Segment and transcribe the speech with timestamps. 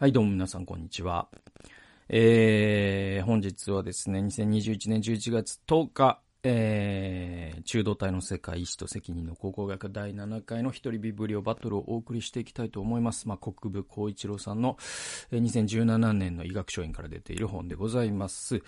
[0.00, 1.28] はい、どうも皆さん、こんにちは。
[2.08, 13.28] えー、本日はですね、2021年11月10日、えー、中道体の世界、意志と責任の考古学第7回の一人ビブリオバトルをお送りしていきたいと思います。
[13.28, 14.78] まあ、国部光一郎さんの、
[15.32, 18.62] えー、2017年の医学書院から出ている本でございます。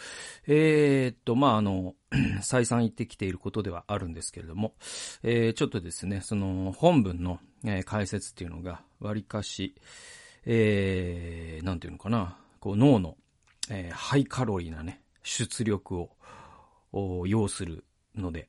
[0.47, 1.95] えー、っと、まあ、あの、
[2.43, 4.75] 再三言ってきていることではあるんですけれども、
[5.23, 9.75] えー、ちょっとですね、その本文の、えー、解説っていうのが、わりかし、
[10.47, 13.17] えー、なんていうのかな、こう脳の、
[13.71, 16.09] えー、ハイカロリーなね、出力
[16.93, 17.85] を、要する
[18.15, 18.49] ので、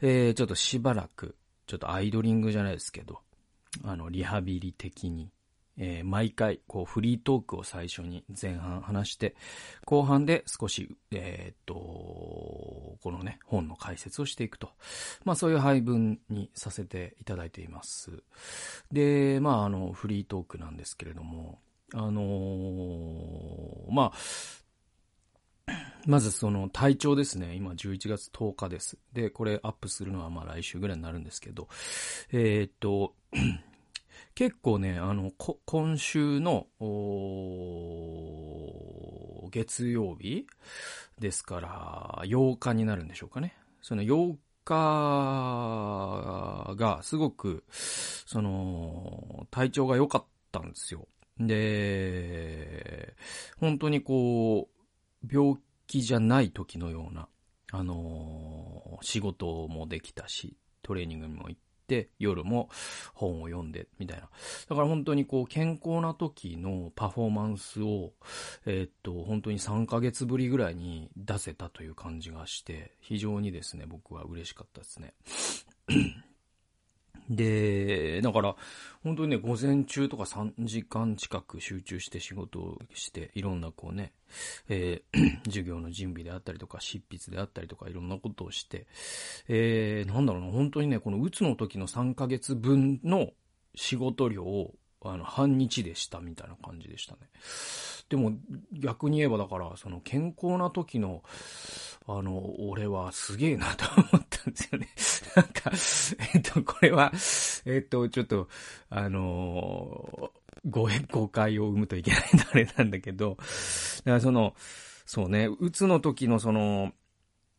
[0.00, 1.36] えー、ちょっとしばらく、
[1.66, 3.20] ちょっとアイドリングじゃないですけど、
[3.82, 5.30] あの、リハビリ的に、
[5.76, 9.34] えー、毎回、こう、フリートークを最初に前半話して、
[9.84, 14.70] 後半で少し、えー、っと、このね、本の解説をしていくと。
[15.24, 18.22] まあ、そういう配分にさせていただいています。
[18.92, 21.58] で、まあ、あの、フリートークなんですけれども、
[21.92, 25.72] あのー、まあ、
[26.06, 27.54] まずその体調ですね。
[27.54, 28.98] 今11月10日です。
[29.12, 31.68] で、これアップするのはまあ来週ぐらいになるんですけど、
[32.30, 33.14] えー、っと、
[34.34, 35.30] 結構ね、あの、
[35.64, 36.66] 今週の、
[39.50, 40.46] 月曜日
[41.20, 43.56] ですから、8日になるんでしょうかね。
[43.80, 44.74] その8日
[46.76, 51.06] が、すごく、その、体調が良かったんですよ。
[51.38, 53.14] で、
[53.60, 57.28] 本当にこう、病気じゃない時のような、
[57.72, 61.60] あの仕事もできたし、トレーニングにも行っ、
[62.18, 62.68] 夜も
[63.14, 64.28] 本を読んで、みたいな。
[64.68, 68.12] だから本当にこう、健康な時のパフォーマンスを、
[68.66, 75.14] えー、っと、本当に3ヶ月ぶりぐらいに出せたという感じがして、非常にですね、僕は嬉しかったですね。
[77.30, 78.56] で、だから、
[79.02, 84.12] 本当にね、午前中とか3時間近く集中して仕事をして、いろんなこうね、
[84.68, 88.86] えー、 授業の準備であったりとか、執筆であったりとか、いろんなことをして、
[89.48, 93.30] えー、なんだろうな、本当にね、このうつの時の3ヶ月分の
[93.74, 94.74] 仕事量を、
[95.04, 97.18] あの、半日でしたみたいな感じでしたね。
[98.08, 98.32] でも、
[98.72, 101.22] 逆に言えばだから、その健康な時の、
[102.06, 104.88] あの、俺はすげえなと思ったんですよね。
[105.36, 105.70] なんか、
[106.34, 107.12] えっと、これは、
[107.64, 108.48] えっと、ちょっと、
[108.90, 110.30] あの
[110.66, 114.54] 誤、誤解を生むといけないとあれなんだけど、だからその、
[115.06, 116.92] そうね、うつの時のその、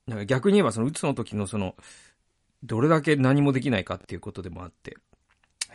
[0.07, 1.75] なんか逆に言えばそのうつの時のその、
[2.63, 4.97] どれだけ何もできないかっていうことでもあって、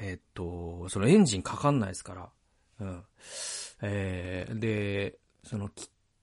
[0.00, 2.28] えっと、そのエンジンかかんないですから、
[2.80, 3.04] うん。
[3.82, 5.70] えー、で、その、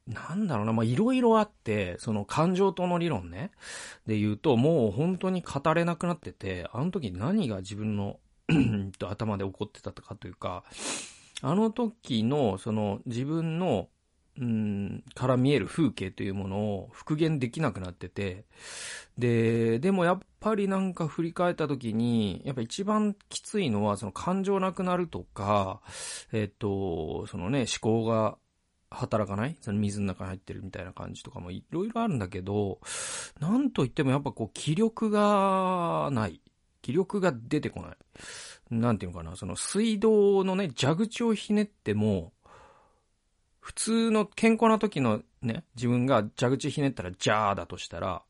[0.07, 3.51] なんだろうな、ま、いろいろあって、その感情との理論ね、
[4.05, 8.19] で言うと、もう本当に語れなくなってて、あの時何が自分の
[9.05, 10.63] 頭で起こってたかというか、
[11.41, 13.89] あの時の、その自分の、
[14.39, 18.45] うん、から見える風景というものを復元できなくなってて、
[19.17, 25.81] で、でもやっぱりなんか振り返った時に、やっぱ一番きついのは、その感情なくなるとか、
[26.31, 28.37] えっと、そのね、思考が
[28.91, 29.57] 働かない？
[29.59, 32.79] その水の中に入ってるみたいな感じとかもいろいろあるんだけど、
[33.39, 36.41] なんといってもやっぱこう気力がない。
[36.83, 37.97] 気力が出てこない。
[38.69, 42.31] なんていうのかな、その水道のね、蛇口をひねっても、
[43.67, 48.23] 普通の健康な時のね、自分が蛇口ひねったらジャーだとしたら、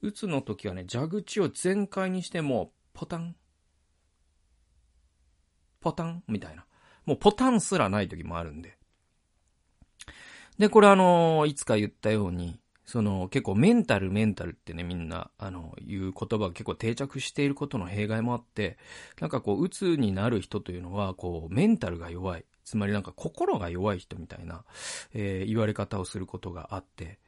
[0.00, 3.36] 打つの時はね、蛇口を全開にしても、ポタン、
[5.78, 6.64] ポタンみたいな。
[7.04, 8.78] もうポタンすらない時もあるんで。
[10.58, 18.78] で、これあの、いつか言ったように、その結構メンタルメンタルってね、みんな、あの、言う言葉が結構定着していることの弊害もあって、
[19.20, 22.46] なんかこう、鬱になる人というのは、こう、メンタルが弱い。
[22.68, 24.62] つまりなんか心が弱い人みたいな、
[25.14, 27.18] えー、言われ方をすることがあって。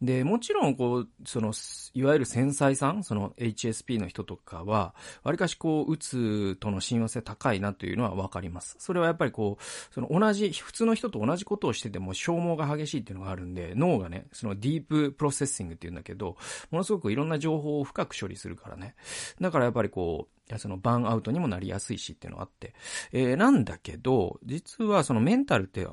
[0.00, 1.52] で、もちろんこう、その、
[1.94, 4.94] いわゆる繊細さん、その HSP の人とかは、
[5.24, 8.76] わりかしこう、うつとの親和性高いなというのはわかります。
[8.78, 16.36] それはやっぱりこう、その同じ、普通の人と同じことをしてても消耗が激しいっていうのがあるんで、脳がね、そのディーププロセッシングっていうんだけど、
[16.70, 18.94] ものすごくいろんな情報を深く処理するからね。
[19.40, 22.74] だからやっぱりこう、そのバーンアウトにもなりやすいしっていうのがあって。
[23.12, 25.86] えー、なんだけど、実はそのメンタルって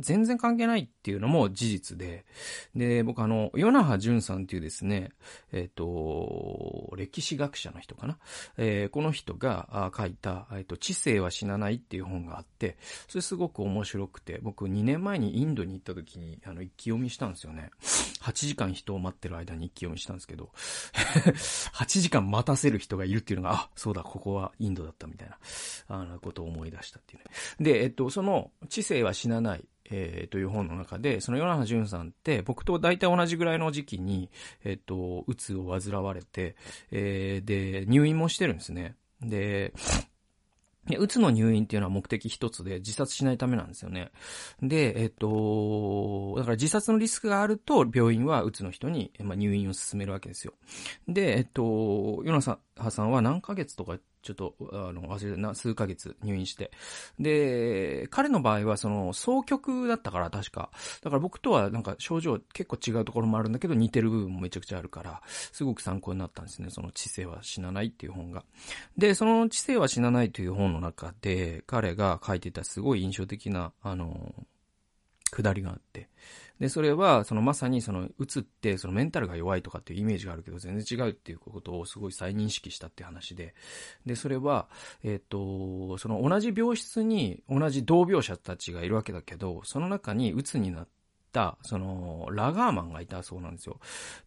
[0.00, 2.24] 全然関係ないっていうのも事実で、
[2.74, 5.10] で、僕あの、ヨナハジュンさんっていうですね、
[5.52, 8.18] えっ、ー、と、歴史学者の人かな。
[8.56, 12.76] えー、この人が書いた、えっ、ー、と、知性は死なないっていう本があって、
[13.08, 17.70] それすごく面白くて、僕2年前にインドに行った時に、あの、一気読みしたんですよね。
[18.24, 20.50] 8時間人を待ってる間に一気読みしたんですけど、
[21.74, 25.38] 8時間待たせる人がいるっていうのが、あ、そうだ、ここはインドだったみたいな、
[25.88, 27.24] あの、ことを思い出したっていうね。
[27.72, 29.64] で、えっと、その、知性は死なない。
[29.90, 34.30] えー、という本の中で、そのヨナハジュンさんって僕と大体同じぐらいの時期に、
[34.64, 36.56] えっ、と、うつを患われて、
[36.90, 38.96] えー、で、入院もしてるんですね。
[39.20, 39.74] で、
[40.98, 44.10] うつの入院っていうのは目的一つで自殺しないためなんですよね。
[44.62, 50.52] で、えっと、だから自殺のリスクがあると病院はうつの人に、入院を進めるわけですよ。
[51.08, 52.58] で、えっと、ヨナサ
[52.90, 56.70] さんは何ヶ月とかちょっと、あの、忘れな、数ヶ月入院して。
[57.20, 60.70] で、彼の場合は、その、双極だったから、確か。
[61.02, 66.70] だから僕とは、なんか、症状結構違うところもあるんだけど、似てる部分もめちゃくちゃあるから、すごく参考になったんですね。
[66.70, 68.44] その、知性は死なないっていう本が。
[68.96, 74.34] で、その、知性は死なないという本の中で、彼が書いてたすごい印象的な、あの、
[75.30, 76.08] くだりがあって。
[76.60, 83.54] で、それは、そのまさにその、うつって、そのメンタルが弱いとかっていうイメージがあるけど、全然違うっていうことをすごい再認識したって話で。
[84.06, 84.68] で、それは、
[85.02, 90.92] えっ、と、その同じ病室に同じ同病者たちがいるわけだけど、その中にうつになって、
[91.62, 93.80] その、ラガーマンがいたそうなんですよ。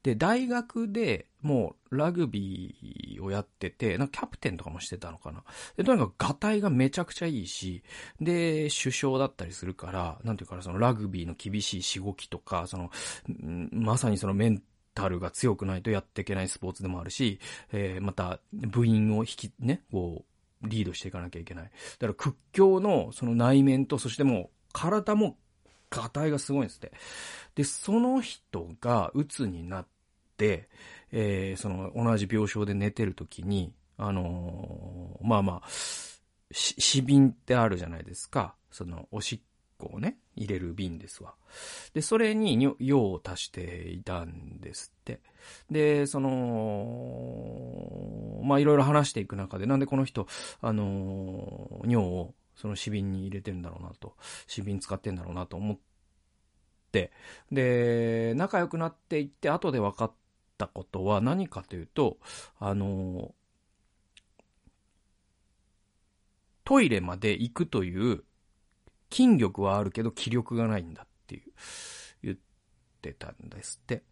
[0.04, 5.44] で、大学でもうラグビーをやってて、なんかキャプテンとかもしてたのかな。
[5.78, 7.84] で、とにかくガタイがめちゃくちゃいいし、
[8.20, 12.92] で、首相だったりするから、なんていうかな、そのラグビーの厳しいしごきとか、その、
[13.72, 14.62] まさにそのメン
[14.94, 17.40] タルが強くないとやっていけないスポーツでもあるし、
[17.72, 21.66] えー、また、部員を引き、ね、こう、リードしていかなきゃいけない。
[21.66, 25.38] だから屈強のその内面と、そしてもう体も
[25.90, 26.92] ガタイがすごいんですって。
[27.56, 29.88] で、その人が鬱になっ
[30.38, 30.70] て、
[31.12, 35.70] えー、その同じ病床で寝てる時に、あのー、まあまあ、
[36.52, 38.56] 死瓶ってあるじゃないですか。
[38.72, 39.40] その、おしっ
[39.78, 41.36] こをね、入れる瓶ですわ。
[41.94, 45.22] で、それに用を足していたんですって。
[45.70, 47.32] で、その、
[48.44, 50.28] まあいろいろ話していく中で、なんでこの人、
[50.62, 54.16] あのー、尿をその死瓶に入れてるんだろうなと、
[54.48, 55.78] 死瓶使ってんだろうなと思っ
[56.92, 57.12] て、
[57.52, 60.12] で、仲良くなっていって、後で分かっ
[60.58, 62.18] たことは何かというと、
[62.60, 63.36] あの、
[66.66, 68.24] トイレまで行くという
[69.12, 71.54] 筋力はあるけど気力がないんだっていう、
[72.24, 72.38] 言っ
[73.02, 74.04] てたんですって。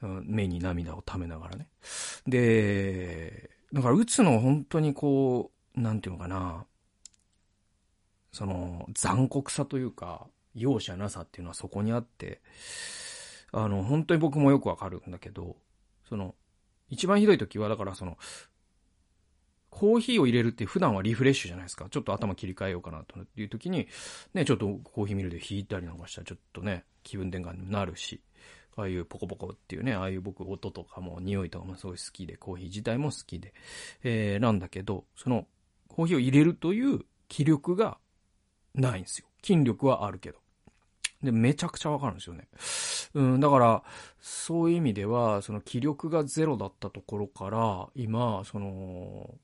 [0.00, 1.68] 目に涙をためながらね。
[2.26, 6.66] で、だから打つの本当にこうなんていうのかな、
[8.32, 12.40] その、残酷さというか、容赦なさっていうのはそこにあって、
[13.52, 15.56] あの、本当に僕もよくわかるんだけど、
[16.08, 16.34] その、
[16.88, 18.18] 一番ひどい時は、だからその、
[19.70, 21.88] コーヒーを入れるって普段はリフレッシュじゃないですか。
[21.90, 23.88] ちょっと頭切り替えようかなという時に、
[24.32, 28.22] ね、ちょっとコーヒーミルで引いたりなんかしたらちょっとね、気分転換になるし、
[28.76, 33.52] ああいうポコポコっていうね、ああいう僕音とかも匂いとかもすごい好きで、コーヒー自体も好きで、
[34.04, 35.46] えー、なんだけど、その、
[35.94, 37.98] コーヒーを入れるという気力が
[38.74, 39.28] ないんですよ。
[39.44, 40.38] 筋力はあるけど。
[41.22, 42.48] で、めちゃくちゃわかるんですよね。
[43.14, 43.84] うん、だから、
[44.20, 49.36] そういう意味では、その気力がゼロだったところから、今、その、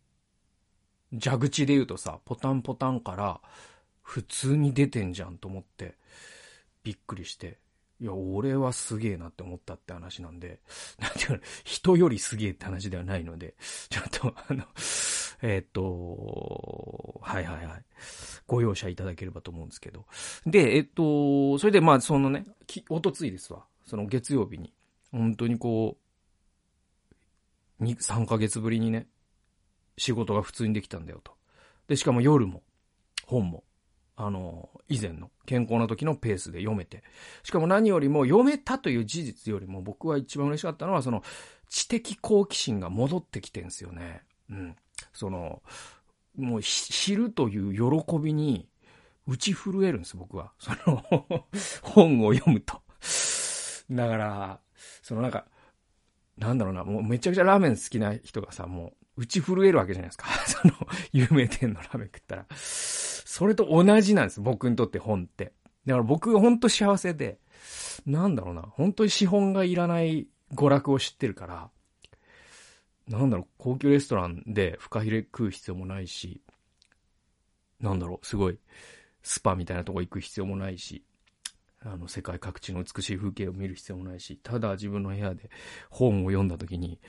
[1.23, 3.41] 蛇口で言うとさ、ポタンポタンから、
[4.03, 5.94] 普通に出てんじゃんと思って、
[6.82, 7.58] びっくりして、
[8.00, 10.58] いや、俺はすげえなって思ったって話なんで、
[10.99, 13.55] なんていうの、人よりすげえって話ではないので、
[13.88, 14.64] ちょっと、あの、
[15.43, 17.85] え、っと、はいはいはい。
[18.47, 20.06] ご容赦いただければと思うんですけど。
[20.47, 22.44] で、えっと、それでまあ、そのね、
[22.89, 23.65] おとついですわ。
[23.87, 24.73] その月曜日に、
[25.13, 25.97] 本当にこ
[27.81, 29.06] う、2、3ヶ月ぶりにね、
[29.97, 31.32] 仕事が普通にできたんだよと。
[31.89, 32.63] で、しかも夜も、
[33.27, 33.65] 本も、
[34.17, 37.03] あの、以前の健康な時のペースで読めて。
[37.43, 41.23] しかも何よりも読めたという事実よりも僕は一番嬉しかったのはその
[41.69, 44.23] 知的好奇心が戻ってきてんすよね。
[44.51, 44.77] うん。
[45.12, 45.62] その、
[46.36, 48.69] もう知るという喜びに
[49.26, 50.52] 打ち震えるんです、僕は。
[50.58, 51.05] その
[51.82, 52.81] 本を読むと。
[53.90, 54.60] だから、
[55.02, 55.46] そのなんか、
[56.38, 60.26] なんだろうな、もうめちゃくちゃラーメン好きな人がさ、もう打ち震えるわけじゃないですか。
[60.46, 60.74] その、
[61.12, 62.46] 有名店のラーメン食ったら。
[62.55, 65.52] それと同じなんです、僕にとって本って。
[65.86, 67.38] だから僕が本当幸せで、
[68.06, 71.70] なんだろうな、本当に資本がいらない娯楽を知ってるから、
[73.10, 76.40] なんだろう、高級レストランでフカヒレ食う必要もないし、
[77.81, 78.58] なんだろう、すごい、
[79.22, 81.05] スパみたいなとこ行く必要もないし、
[81.82, 85.50] あの、世界各地の美しい風景を見る必要もないし、ただ自分の部屋で
[85.88, 87.00] 本を読んだ時に、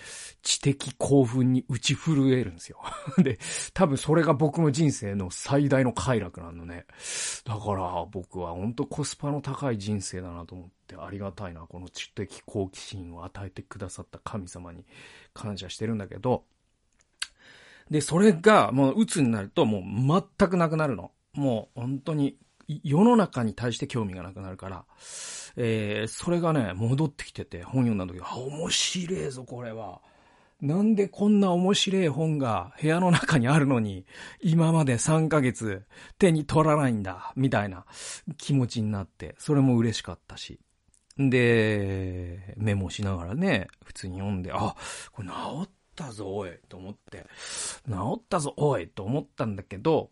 [0.41, 2.81] 知的興奮に打ち震えるんですよ。
[3.21, 3.37] で、
[3.73, 6.85] 多分それが僕の人生の最大の快楽なのね。
[7.43, 11.61] だから僕は本当コスパの高い人生だなと思ってありがたいな。
[11.61, 14.85] この知的好奇心を与えてくださった神様に
[15.33, 16.43] 感謝してるんだけど、
[17.89, 21.11] で、それがもう鬱になるともう全くなくなるの。
[21.33, 22.37] もう本当に
[22.83, 24.85] 世の中に対して興味がなくなるから、
[25.57, 30.01] えー、それがね、戻ってきてて、本読んだ時、あ、面白いぞ、これは。
[30.61, 34.05] なんでこんな面白い本が部屋の中にあるのに、
[34.41, 35.83] 今まで3ヶ月
[36.19, 37.85] 手に取らないんだ、みたいな
[38.37, 40.59] 気持ちになって、それも嬉しかったし。
[41.17, 44.75] で、メモしながらね、普通に読んで、あ、
[45.11, 47.25] これ治ったぞ、おい、と思って、
[47.87, 50.11] 治ったぞ、おい、と思ったんだけど、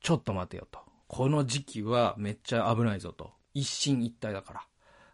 [0.00, 0.80] ちょっと待てよと。
[1.06, 3.32] この時期はめっちゃ危ないぞと。
[3.54, 4.66] 一進一退だから。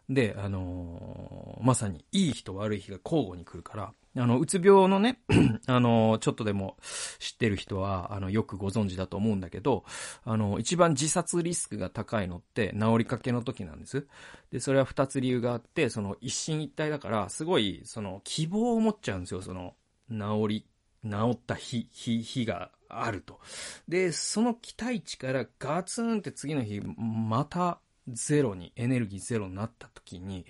[0.09, 5.21] で、あのー、まさにいい日と悪い日が交互に来るから、あの、うつ病のね、
[5.67, 6.77] あの、ちょっとでも
[7.19, 9.85] 知ってる人は、あの、よくご存知だと思うんだけど、
[10.25, 14.07] あの、一番自殺リスクが高いのって治りかけの時なんです。
[14.51, 19.75] で、それは二つ理由があって、その一進一退だから、すごい、その、希望を持っちゃうんですよ、その、
[20.11, 20.67] 治り、
[21.09, 23.39] 治った日、日、日があると。
[23.87, 27.81] で、その期待値からガツンって次の日、また
[28.12, 30.47] ゼロに、エネルギーゼロになった時に、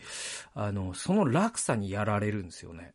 [0.54, 2.94] あの、その落差にやられるんですよね。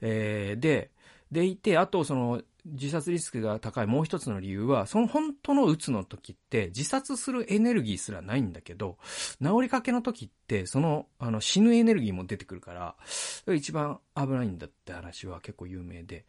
[0.00, 0.90] えー、で、
[1.30, 8.98] でいて、あとその、自殺リスクが高いもう一つの理由は、その本当のうつの時って自殺するエネルギーすらないんだけど、
[9.40, 16.24] 治りかけの時ってその、あの死ぬエネルギーも出てくるから、一番危ないんだって話は結構有名で。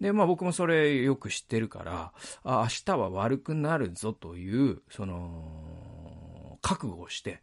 [0.00, 2.12] で、まあ僕もそれよく知ってるから、
[2.42, 5.91] あ、明日は悪くなるぞという、その、
[6.62, 7.42] 覚悟をして、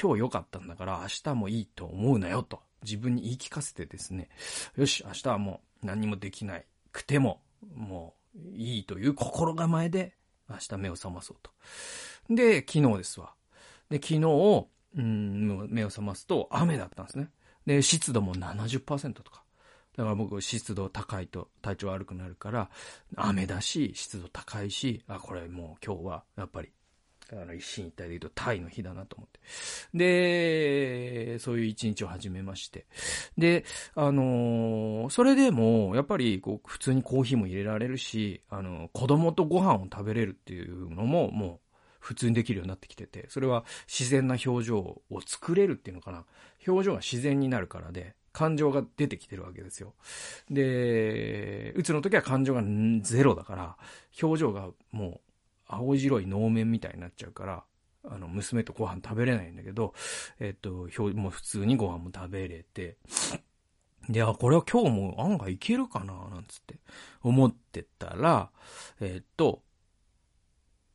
[0.00, 4.28] 今日良かったんだから明日もいいと思うなよと自分に言い聞かせてですね、
[4.76, 7.42] よし、明日はもう何もできないくても
[7.74, 10.14] もういいという心構えで
[10.48, 11.50] 明日目を覚まそうと。
[12.34, 13.34] で、昨日ですわ。
[13.90, 17.28] で、昨日、うん、目を覚ますと雨だったんですね。
[17.66, 19.42] で、湿度も70%とか。
[19.96, 22.70] だから僕、湿度高いと体調悪くなるから、
[23.16, 26.72] 雨だし、湿度高いし、あ、これもう今日はやっぱり
[27.32, 29.40] あの、一進一退で言うとタイの日だなと思って。
[29.94, 32.86] で、そういう一日を始めまして。
[33.38, 46.24] で、あのー、それでも、やっぱり、こう、普通にコーヒーも入れられるし、あの、子供とご飯を食べれるっていうのも、もう、普通にできるようになってきてて、それは自然な表情を作れるっていうのかな。
[46.66, 49.94] 表情が自然になるからで、感情が出てきてるわけですよ。
[50.50, 52.62] で、うつの時は感情が
[53.02, 53.76] ゼロだから、
[54.20, 55.31] 表情がもう
[55.74, 57.64] 青白い能面みたいになっちゃうから、
[58.04, 59.94] あの、娘とご飯食べれないんだけど、
[60.40, 62.96] えっと、もう普通にご飯も食べれて、
[64.08, 66.76] で、あ、これは今日も案外いけるかななんつって
[67.22, 68.50] 思ってたら、
[69.00, 69.62] えっと、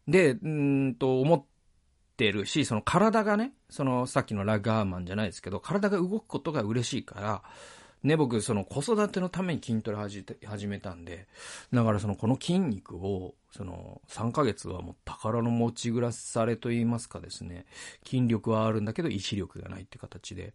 [0.07, 1.45] で、うんと、思っ
[2.17, 7.43] てるし、その体がね、そのさっきのラガーマンじゃないですけど、体が動くことが嬉しいから、
[8.03, 11.27] ね、僕、その子育てのために筋トレ始めたんで、
[11.73, 17.65] だからそのこの筋肉を、その3ヶ月はもう宝の持ちぐらされと言いますかですね、
[18.05, 20.53] 筋力はあるんだけど意志力がないって形で、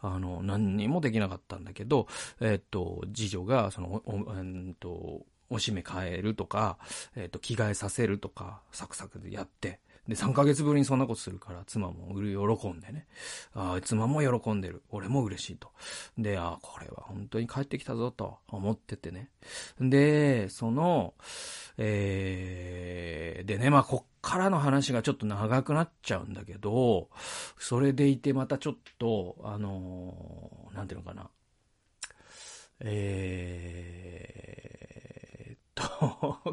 [0.00, 2.06] あの、何にもできなかったんだけど、
[2.40, 6.78] えっと、次女が、その、お、えっと、おしめ変えるとか、
[7.16, 12.14] えっと、着替えさせるとか、サクサクでやって、で、3ヶ月ぶりにそんなことするから、妻も
[12.56, 13.06] 喜んでね。
[13.54, 14.82] あ、妻も喜んでる。
[14.90, 15.70] 俺も嬉しいと。
[16.18, 19.30] で、ああ、これは本当に帰ってきたぞと思っててね。
[19.80, 21.14] で、その、
[21.78, 27.08] えー、でね、まあ、こっからの話がちょっと長くなっちゃうんだけど、
[27.58, 31.30] それでいてまたちょっと、あのー、なんていうのかな。
[32.80, 35.13] えー、
[35.74, 35.84] と、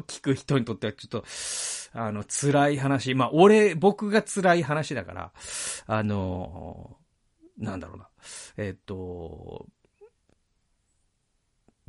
[0.06, 1.24] 聞く人にとってはちょっと、
[1.92, 3.14] あの、辛い話。
[3.14, 5.32] まあ、俺、僕が辛い話だから、
[5.86, 6.96] あの、
[7.58, 8.08] なんだろうな。
[8.56, 9.66] えっと、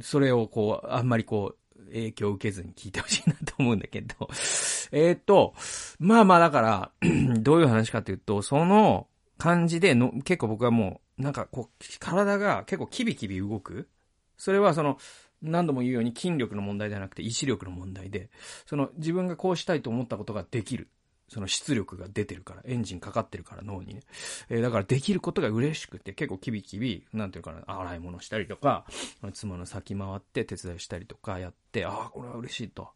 [0.02, 4.30] それをこう、あんまりこう、影響を受けずに聞いてほしいなと思うんだけど、
[4.92, 5.54] えっと、
[6.00, 6.92] まあまあだから、
[7.40, 13.90] どういう話かというと、その感じでの、結構僕はもう、なんかこう、体が結構キビキビ動く。
[14.38, 14.98] それはその、
[15.44, 18.30] 何度も言うように筋力の問題ではなくて意志力の問題で、
[18.66, 20.90] その自分がこうしたいと思ったことができる。
[21.30, 24.02] その出力が出てるから、エンジンかかってるから脳にね。
[24.50, 28.86] えー、だからできることが嬉しくて、結構キビキビ、なんていうかな、洗い物したりとか、
[29.34, 32.90] 妻の先回って手伝いしたりとかやって、ああ、これは嬉しいと。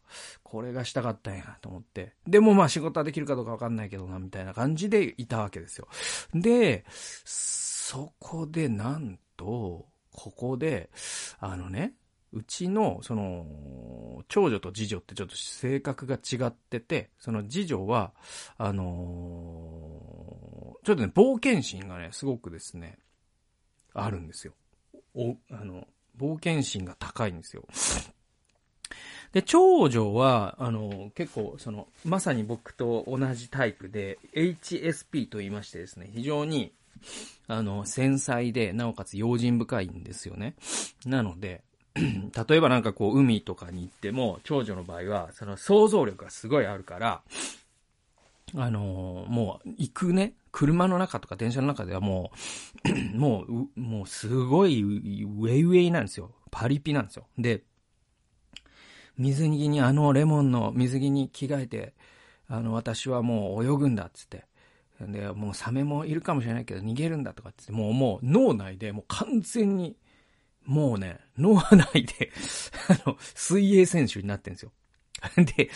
[0.44, 2.12] これがしたかったんやと思って。
[2.28, 5.88] でもまあ仕事はできるかどうかわかんないけどな、みたいな感じでいたわけですよ。
[6.32, 10.90] で、そこでなんと、ここで、
[11.40, 11.94] あのね、
[12.32, 18.12] うちの、その、長女と次女ってちょっと性格が違ってて、その次女は、
[18.58, 22.98] あのー、ちょっとね、冒険心がね、すごくですね、
[23.94, 24.52] あるんですよ。
[25.14, 25.86] お、あの、
[26.18, 27.64] 冒険心が高いんですよ。
[29.32, 36.72] で、長女は、あの、結構、その、まさに僕と同じタイプで、HSP と言いましてですね、非常に、
[37.46, 40.54] あの、繊細で、なおかつ用心深いんですよね。
[41.04, 41.62] なので、
[42.48, 47.22] 例えばなんかこう、海とかに行っても、長女の場合は、その想像力がすごいあるから、
[48.54, 52.32] あのー、もう、行くね、車の中とか電車の中ではも
[53.14, 53.44] う、 も
[53.76, 56.32] う、もうすごいウェイウェイなんですよ。
[56.50, 57.26] パリピなんですよ。
[57.36, 57.62] で、
[59.18, 61.94] 水着にあのレモンの水着に着替えて、
[62.48, 64.44] あの、私はもう泳ぐんだっつって。
[65.00, 69.96] で、もうサメもいるかもしれないけど逃げるんだとかって、もうもう脳内でもう完全に、
[70.68, 72.30] もうね、脳内で
[72.88, 74.72] あの、水泳選手になってんですよ。
[75.56, 75.70] で、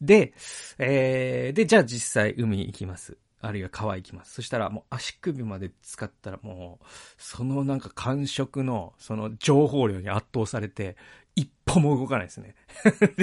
[0.00, 0.34] で、
[0.78, 3.18] えー、で、じゃあ実際海行きます。
[3.40, 4.34] あるいは川行きます。
[4.34, 6.84] そしたらもう足首まで使ったらもう、
[7.18, 10.96] そのなんか感触の、その情報量に圧倒されて、
[11.34, 12.54] 一歩も動かないですね。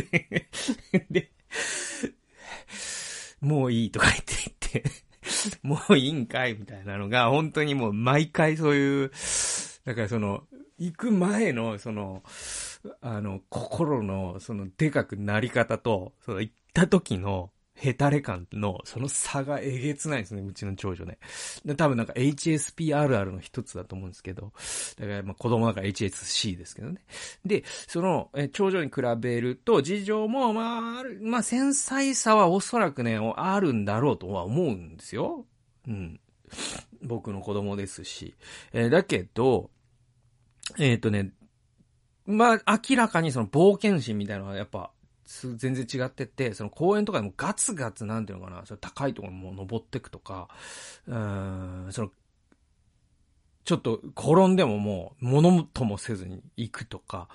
[0.91, 1.31] で、で、
[3.39, 4.33] もういいとか言って
[4.71, 4.91] 言って、
[5.63, 9.11] もういいんかいみたいなのが、本当にもう毎回そういう、
[9.85, 10.43] だからその、
[10.83, 12.23] 行く前の、その、
[13.01, 21.17] あの、心の、その、でかくなり方と、その、行った時の、ヘタレ感の、その差がえげつないですね、うちの長女ね。
[21.65, 24.53] で、多分なんか HSPRR の一つだと思うんですけど、
[24.99, 27.03] だからまあ子供だから HSC ですけどね。
[27.45, 35.45] で、その、え長女に比べると、事情も、まあ、まあ、繊細さはおそらくね、あるんだろうとは思うんですよ。
[35.87, 36.19] うん。
[37.01, 38.35] 僕の子供ですし。
[38.71, 39.71] えー、だけど、
[40.77, 41.31] えっ、ー、とね、
[42.25, 44.91] まあ、明らかにその冒険心みたいなのはやっぱ、
[45.57, 50.49] 全然違ってて、その公園とかでもガツガツなんていうのかな、その高いところにも登ってくとか、
[51.07, 52.11] うん、その、
[53.65, 57.29] ちょっと転んでももう、物ともせずに行くとか、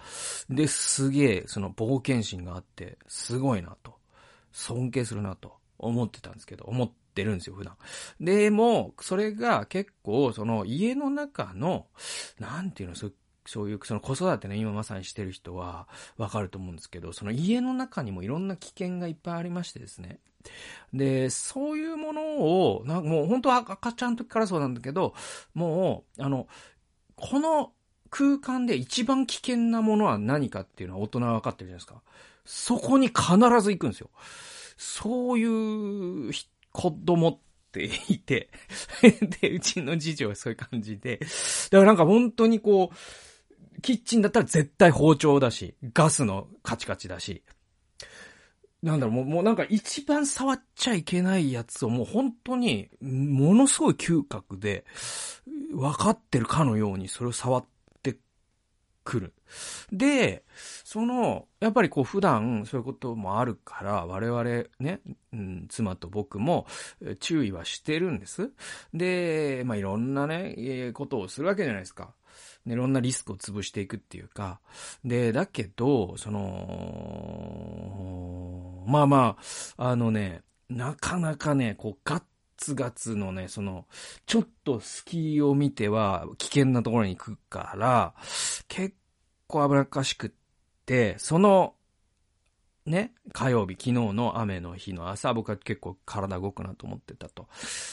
[0.50, 3.94] で、すげえ、その冒険心があって、すごいなと、
[4.52, 7.76] 尊敬するなと思ってたんですけど、思ってるんですよ、普段。
[8.20, 11.86] でも、それが結構、その家の中の、
[12.38, 13.10] なんていうの、そ
[13.48, 20.18] そういう、その子育てね、今まさにしてる人はわかると思うんですけど、その家の中にもいろんな危険がいっぱいありましてですね。
[20.92, 25.14] で、そういうものを、なんかもう本当は赤ちゃんの時からそうなんだけど、
[25.54, 26.46] もう、あの、
[27.16, 27.72] この
[28.10, 32.02] 空間で一番危険なものは何かっていうのは大人は分かってるじゃないですか。
[32.44, 33.24] そこに必
[33.62, 34.10] ず行くんですよ。
[34.76, 36.32] そういう
[36.72, 37.38] 子供っ
[37.72, 38.50] ていて
[39.40, 41.28] で、うちの次女はそういう感じで、だか
[41.78, 42.96] らなんか本当にこう、
[43.82, 47.42] キッチンだったら絶対包丁だし、ガスのカチカチだし、
[48.82, 54.84] なんだろう、もう、もうなんか一番触っちゃいけないやつをもう本当に、ものすごい嗅覚で、
[55.72, 57.64] 分かってるかのようにそれを触っ
[58.02, 58.16] て
[59.04, 59.34] くる。
[59.92, 60.44] で、
[60.84, 64.44] その、やっぱりこう普段そういうこともあるから、我々
[64.78, 65.00] ね、
[65.32, 66.66] うん、妻と僕も
[67.18, 68.52] 注意はしてるんです。
[68.94, 72.14] で、まあいろんなね、ことをするわけじゃないですか。
[72.68, 74.60] いろんなリスクを潰していくっていうか、
[75.04, 76.44] で、だけど、その、
[78.86, 79.36] まあま
[79.76, 82.22] あ、あのね、なかなかね、こう、ガッ
[82.56, 83.86] ツガツのね、その、
[84.26, 88.14] ちょっと隙を見ては危険なところに行くから、
[88.68, 88.94] 結
[89.46, 90.30] 構危なっかしくっ
[90.84, 91.74] て、その
[92.88, 97.46] ね、火曜日、昨日の雨の日の朝、僕は結構体動くなと思ってたと。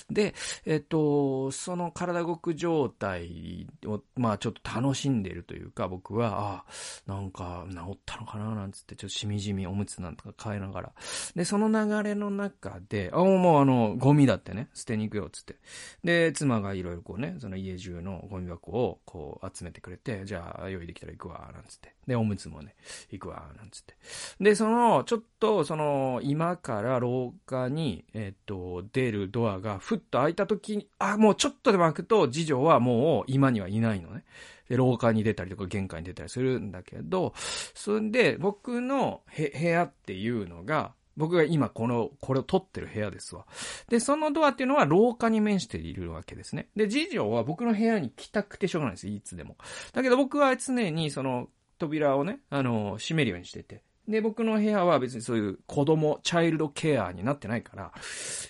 [0.10, 0.34] で、
[0.66, 6.66] えっと、その体動く状態を、まあちょっと楽しんでるというか、僕は、あ
[7.08, 10.94] あ、なんか治ったのかななんつって、ちょっとしみじみおむつなんとか変えながら。
[11.36, 15.56] で、その流れの中で、あ、もうあの、ゴミだってね、捨てに行くよ、つって。
[16.04, 21.94] で、妻がいろいろこうね、その家中のゴミ箱をこう集めてくれて、じゃあ用意できたら行くわ、なんつって。
[22.08, 22.76] で、おむつもね、
[23.12, 23.96] 行くわ、なんつって。
[24.40, 34.24] で、その、ちょっと、その、今から廊下に、えっと、出るドアがふっと開いた時に、あ、もうちょっとでも開くと、次女はもう今にはいないのね。
[34.70, 37.34] で、廊下に出たりとか玄関に出たりするんだけど、
[37.74, 43.46] そんで、僕の部屋っていうのが、僕が今この、これを撮ってる部屋ですわ。
[43.90, 46.68] で、そのドアっていうのは廊下に面しているわけですね。
[46.76, 49.08] で、次女は僕の部屋に来たくてしょうがないです。
[49.08, 49.56] いつでも。
[49.94, 53.82] だけど僕は常にその扉をね、あの、閉めるようにしてて。
[54.08, 57.92] で、僕の部屋は別にそういう子供、チャイルドケアになってないから、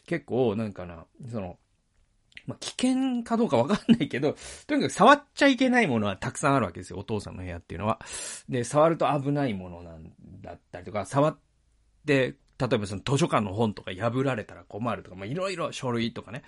[0.05, 1.57] 結構、なんかな、その、
[2.45, 4.35] まあ、危険かどうかわかんないけど、
[4.67, 7.99] とにかく触っちゃいけないものはたくさんあるわけですよ、お父さんの部屋っていうのは。
[8.49, 11.37] で、触ると危ないものなんだったりとか、触っ
[12.05, 16.43] て、例えばその図書館の本とか破られたら困るとか、まあ、いろいろ書類とかね、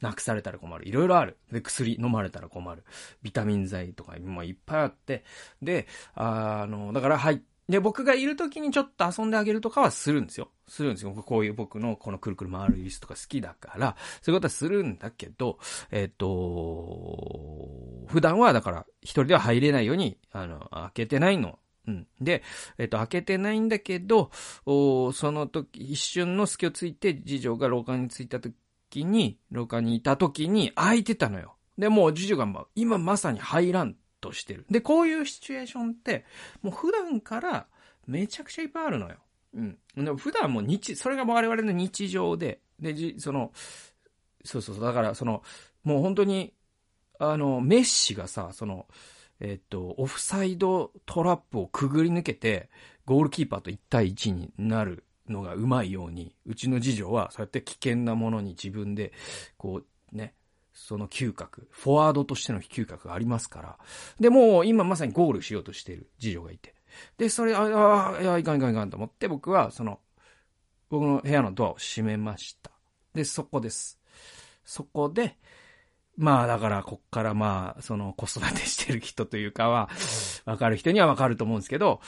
[0.00, 0.86] なくされたら困る。
[0.86, 1.38] いろいろある。
[1.50, 2.84] で、薬飲まれたら困る。
[3.22, 5.24] ビタミン剤とかもいっぱいあって、
[5.62, 10.48] で、あの、だから入って、で、僕がいる時にちょっと遊んであげるとかはするんですよ。
[10.66, 11.12] するんですよ。
[11.12, 15.58] こういう僕のこのくるくる回る椅子とか好きだから、そういうことはするんだけど、
[15.90, 21.58] えっ、と、普段はだから一人では入れないように、あの、開けてないの。
[21.86, 22.06] うん。
[22.20, 22.42] で、
[22.78, 24.30] えっ、と、開けてないんだけど、
[24.64, 31.56] おその時、一瞬の隙をついて、次女が廊下に着いた時に、廊下にいた時に開いてたのよ。
[31.76, 34.66] で、もう次女が今まさに入らんとしてる。
[34.70, 36.24] で、こういうシチュエーションって、
[36.62, 37.66] もう普段から
[38.06, 39.16] めちゃくちゃいっぱいあるのよ。
[39.54, 39.78] うん。
[39.96, 43.52] でも普段も日、それが我々の日常で、で、じ、その、
[44.44, 45.42] そうそうそう、だからその、
[45.84, 46.54] もう本当に、
[47.18, 48.86] あの、メッシがさ、その、
[49.40, 52.68] えっと、オフサイドトラップをくぐり抜けて、
[53.04, 59.12] ゴールキーパーと1対1になるのがうまいように、うちの次女はそうやって危険なものに自分で、
[59.56, 60.34] こう、ね、
[60.80, 63.78] その嗅覚、フォワードとしての嗅覚がありますから。
[64.20, 66.74] で、もう今まさにゴールしようとしている次女がいて。
[67.18, 70.00] で、それ、ああ、いや、いかんいかんいかんと思って僕は、その、
[70.88, 72.70] 僕の部屋のドアを閉めました。
[73.12, 73.98] で、そこです。
[74.64, 75.36] そこで、
[76.16, 79.90] まあだから、こっからまあ、その子育てしてる人というかは、
[80.46, 82.00] わかる人にはわかると思うんですけど、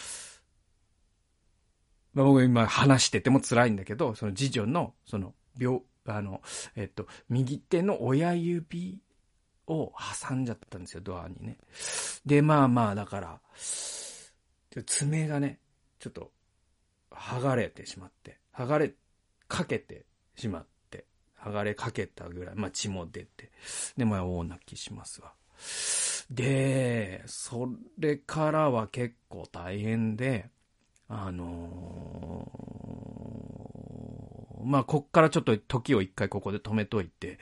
[2.15, 5.83] まあ僕今話してても辛いんだけど、その次女の、その、病、
[6.17, 6.43] あの、
[6.77, 9.01] えっと、右手の親指
[9.67, 9.93] を
[10.29, 11.59] 挟んじゃったんですよ、ドアにね。
[12.27, 13.41] で、まあまあ、だから、
[14.87, 15.61] 爪がね、
[15.99, 16.33] ちょっと、
[17.11, 18.95] 剥がれてしまって、剥がれ
[19.49, 21.07] かけてしまって、
[21.39, 23.51] 剥がれかけたぐらい、まあ血も出て、
[23.97, 25.33] で、まあ大泣きしますわ。
[26.31, 27.69] で、そ
[27.99, 30.49] れからは結構大変で、
[31.09, 33.10] あのー、
[34.65, 37.39] まあ、こっからちょっと時を一回ここで止めといて、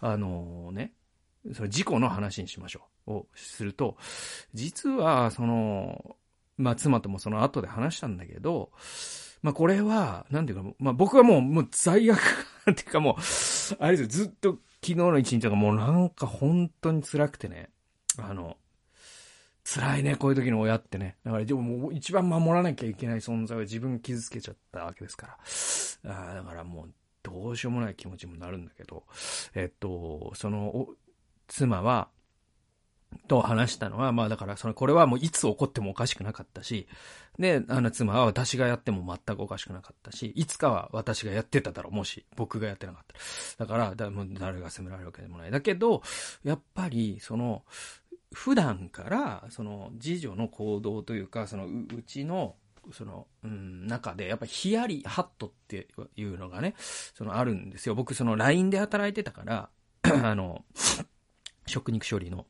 [0.00, 0.92] あの、ね、
[1.54, 2.82] その事故の話にしましょう。
[3.08, 3.96] をすると、
[4.54, 6.16] 実は、その、
[6.56, 8.70] まあ、妻ともその後で話したんだけど、
[9.42, 12.20] まあ、これは、なんていうか、まあ、僕はもう、もう罪悪
[12.64, 13.14] 感っていうかもう、
[13.78, 17.70] あれですよ、ずっと昨日の一日がもうなんか本当に辛くてね、
[18.18, 18.56] あの、
[19.74, 21.16] 辛いね、こういう時の親ってね。
[21.24, 25.38] だから、でもも一番守らなきゃいけない存在を自分傷つけちゃったわけですか
[26.04, 26.30] ら。
[26.30, 26.90] あだからもう、
[27.22, 29.04] どうしようもない気持ちもなるんだけど、
[29.54, 30.88] えっと、その、
[31.48, 32.08] 妻は、
[33.26, 36.88] と話したのは、まあだから、その、これはもういつ起こってもおかしくなかったし、
[37.38, 43.68] で、あの妻は私がやっても全くおかしくなかったし、いつかは私がやってただろう、もし僕がやってなかったら。
[43.68, 45.50] だから、だも誰が責められるわけでもない。
[45.50, 46.02] だけど、
[46.42, 47.64] やっぱり、その、
[48.32, 52.56] 普段から、その、次女の行動というか、そのう、うちの、
[52.92, 57.94] その、うん、中で、やっぱヒヤリハットっていうのがね、そのあるんですよ。
[57.94, 59.68] 僕、その LINE で働いてたから、
[60.02, 60.64] あの、
[61.66, 62.46] 食肉処理の。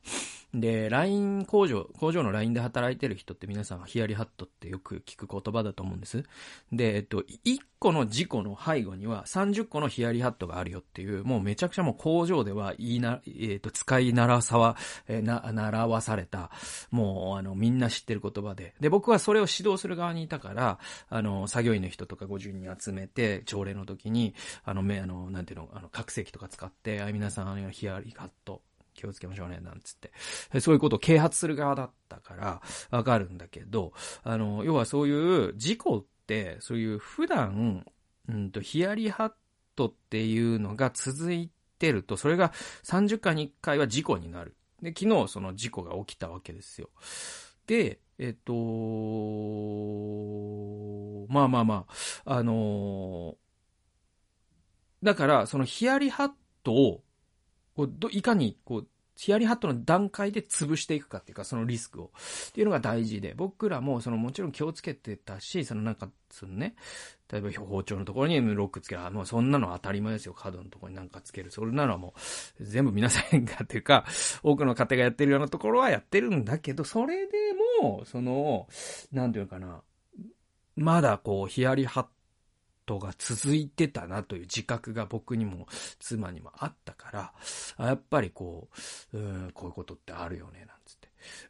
[0.53, 6.23] で、LINE 工場、工場の LINE で働いてる人って皆さんヒヤリハットってよく聞く言葉だと思うんです。
[6.71, 14.75] で、えっと、1個の事故の背後には30個のヒヤリハットがあるよっていう、もうめちゃくちゃもう工場では言いな、えっと、使い習さわ、
[15.07, 16.49] え、な、習わされた、
[16.89, 18.73] もうあの、みんな知ってる言葉で。
[18.79, 24.33] で、僕はそれを指導する側にいたから、あの、作業員の人とか50人集めて、朝礼の時に、
[24.65, 28.63] あの、め、あの、なんていうの、あの、拡声器とか使って、あ、皆さん、ヒヤリハット、
[28.99, 30.11] 気をつけましょうね、なんつって。
[30.59, 37.85] そういうことを啓発する側だったから、わかるんだけど、あの、要はそういう事故って、そういう普段、
[38.27, 39.31] うんと、ヒヤリハッ
[39.75, 42.51] トっていうのが続いてると、それが
[42.83, 44.57] 30回に1回は事故になる。
[44.81, 46.89] で、昨日その事故が起きたわけですよ。
[47.65, 48.53] で、えっと、
[51.33, 51.85] まあまあま
[52.25, 53.37] あ、あの、
[55.01, 56.31] だから、そのヒヤリハッ
[56.63, 57.03] トを
[57.79, 62.05] こうどいかにこうヒヤリハットの段階で潰していくかっていうか、そのリスクを。
[62.05, 66.75] っていうのが大事で、僕らも、そのもちろん気をつけてたし、そのなんか、そのね、
[67.29, 69.01] 例えば包丁のところにロックつける。
[69.01, 70.33] あ、もうそんなの当たり前ですよ。
[70.33, 71.51] 角のところになんかつける。
[71.51, 72.13] それなのはも
[72.61, 74.05] う、全部皆さんがっていうか、
[74.41, 77.33] 多くの方がやってるようなところはやってるんだけど、それで
[77.81, 78.69] も、その、
[79.11, 79.81] なんていうかな、
[80.77, 82.05] まだこう、ヒヤリハッ
[82.89, 85.67] トが続いてたなという自覚が僕にも
[85.99, 87.11] 妻にもあったか
[87.77, 88.67] ら、やっぱりこ
[89.13, 90.95] う、うん、こういうことってあるよね、なんつっ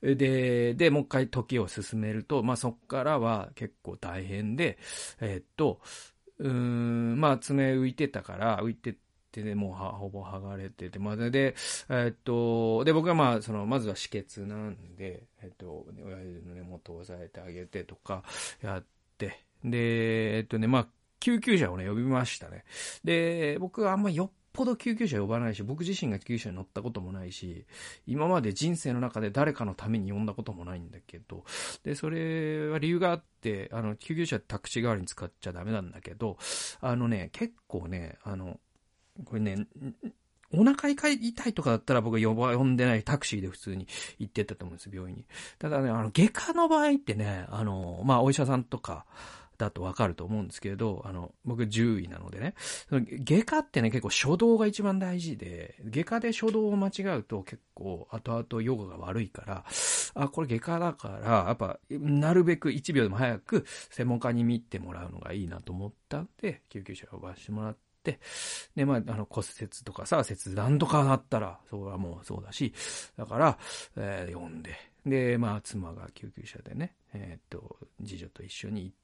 [0.02, 0.16] て。
[0.16, 4.78] で、で、もう一回時を進めると、まあそっからは結構大変で、
[5.22, 5.80] えー、っと、
[6.40, 8.94] うん、まあ爪浮いてたから、浮いて
[9.32, 11.56] て、で、もうほぼ剥がれてて、まあ、で、
[11.88, 18.24] え、っと、で、僕はまあ、その、まずは止血なんで、え、っと、親指の根元を押さえてあげてとか、
[18.64, 18.86] やっ
[19.20, 20.88] て、で、えっとね、まあ、
[21.20, 22.64] 救急車をね、呼びましたね。
[23.04, 27.66] で、僕はあんまよっぽど救急車呼ばないし、僕自身が救急車に乗ったこともないし、
[28.08, 31.44] 今まで人生の中で誰かのために呼んだこともないんだけど、
[31.84, 36.38] で、それは理由があって、あの、救急車タクシー代わりに使っちゃダメなんだけど、
[36.82, 38.60] あのね、結構ね、あの、
[39.26, 39.68] これね、
[40.52, 45.26] お腹痛いとかだったら僕は呼んでないタクシーで普通に行ってたと思うんです、病院に。
[45.60, 49.06] ただね、あの、外科の場合ってね、あの、まあ、お医者さんとか、
[49.60, 52.56] だとわかると思うんですけど、あの、僕獣医なのでね、
[52.90, 59.66] その外科ってね、結構初動が一番大事で、外科で初動を間違うと結構後々予後が悪いから、
[60.16, 68.20] あ、これ外科だから、やっぱ、なるべく1秒でも早く専門家に見てもらうのがいいなと思ったんで、救急車を呼ばしてもらって、
[68.76, 72.74] で、まあ、あの、骨折とかさ、切断とかなったら、それはもうそうだし、
[73.18, 73.60] だから、
[73.98, 78.96] えー、呼んで、で、まあ、妻が救急車でね、えー、っと、次女と一緒に行っ、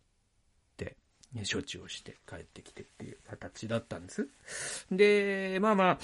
[1.44, 4.28] 処置をして帰ってきてっていう形だったんです。
[4.92, 6.00] で、まあま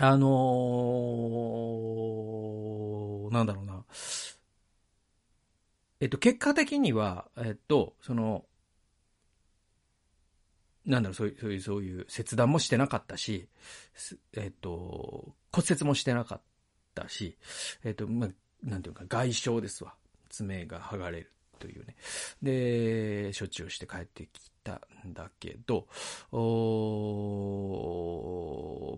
[0.00, 3.84] あ、あのー、なんだろうな。
[6.00, 8.44] えっと、結果的には、えっと、その、
[10.84, 13.48] なんだろう、そういう、そういう、そういう切断もしてなかったし、
[14.34, 16.40] えっと、骨折もしてなかっ
[16.94, 17.36] たし、
[17.82, 18.28] えっと、まあ、
[18.62, 19.94] なんていうか、外傷ですわ。
[20.28, 21.96] 爪が剥がれるというね。
[22.42, 25.86] で、処置をして帰ってきたんだけど、
[26.32, 26.36] お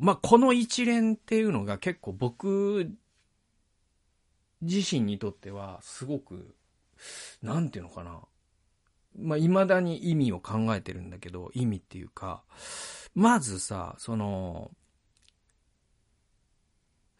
[0.00, 2.90] まあ、この一連っていうのが結構僕
[4.60, 6.54] 自身にとってはすごく、
[7.42, 8.20] なんていうのかな。
[9.16, 12.44] まあ、未だに意味を考えてるんだけど、意味っていうか、
[13.14, 14.70] まずさ、その、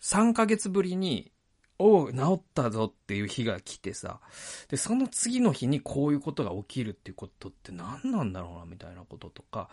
[0.01, 1.33] 3ヶ月ぶりに
[1.79, 4.21] お治ったぞっていう日が来てさ、
[4.69, 9.69] で、その次の日にこういうことが起きるっていうことって何なんだろうな、みたいなこととか。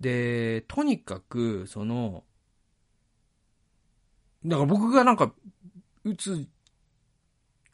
[0.00, 2.24] で、とにかく、その、
[4.44, 5.32] だから僕がなんか、
[6.04, 6.48] うつ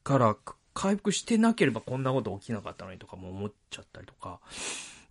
[0.03, 0.37] から
[0.75, 4.41] 回復してなければこんなこと起きなかったのにとかも思っちゃったりとか。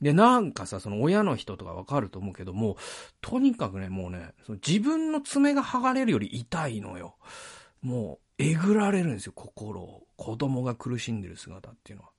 [0.02, 2.78] で、なんかさ、その親の人とかわかると思うけども、
[3.22, 7.16] とにかくね、もうね、その自分の爪が剥がれるより痛いのよ。
[7.82, 10.04] もう、えぐられるんですよ、心を。
[10.15, 12.12] 子供が苦しんでる姿っていうのは。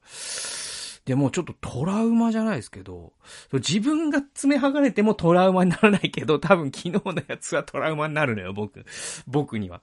[1.09, 3.14] でもちょっとトラウマじゃないですけど、
[3.50, 8.85] 自分が爪剥がれてもトラウマにならないけど、多分昨日のやつはトラウマになるのよ、僕。
[9.26, 9.81] 僕には。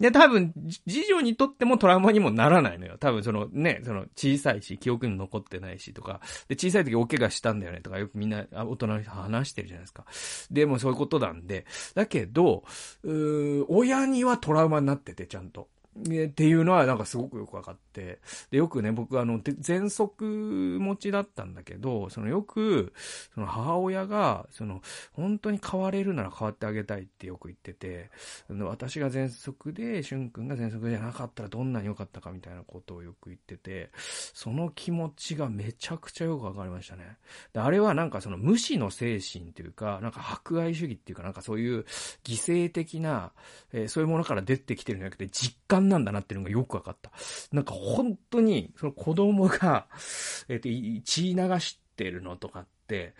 [0.00, 0.52] で、多分、
[0.88, 2.96] 次女にとってもトラウマにもならないのよ。
[2.98, 10.04] 多分そのね、その小さいし、記憶に残ってないしとか、で、小さい時大怪我したんだよねとか、よくみんな大人に話してるじゃないですか。
[10.50, 12.64] でもそういうことなんで、だけど、
[13.04, 15.68] うー親にはトラウマになってて、ちゃんと。
[15.96, 18.18] っていうのはなんかすごくよくわかって。
[18.50, 22.92] で、よくね、僕あの、喘息持ちだったんだけど、そのよく、
[23.34, 28.10] その母親が、その、本当に変われるなら変わってあげたいってよく言ってて、
[28.48, 33.90] 私が喘息で、しゅんくんが喘息じゃなかったらどんなに良かったかみたいなことをよく言ってて、
[34.32, 37.18] その気持ちがめちゃくちゃよくわかりましたね。
[37.52, 41.84] で、あれはなんかその無視の精神っていうか、なんか博愛主義っていうか、なんかそういう
[42.24, 43.32] 犠牲的な、
[43.72, 47.10] えー、そういうものから出てきてるんじゃなくて、実感なんだなっていうのがよくわかった。
[47.52, 49.86] なんか本当に、その子供が、
[50.48, 50.68] えっ、と、
[51.04, 53.14] 血流してるのとかって、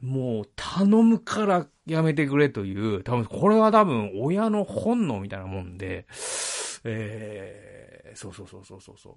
[0.00, 6.06] もう頼むからやめてくれという、多分これは多分親の本能みたいなもんで、
[6.84, 9.16] えー、そうそうそうそうそうそう。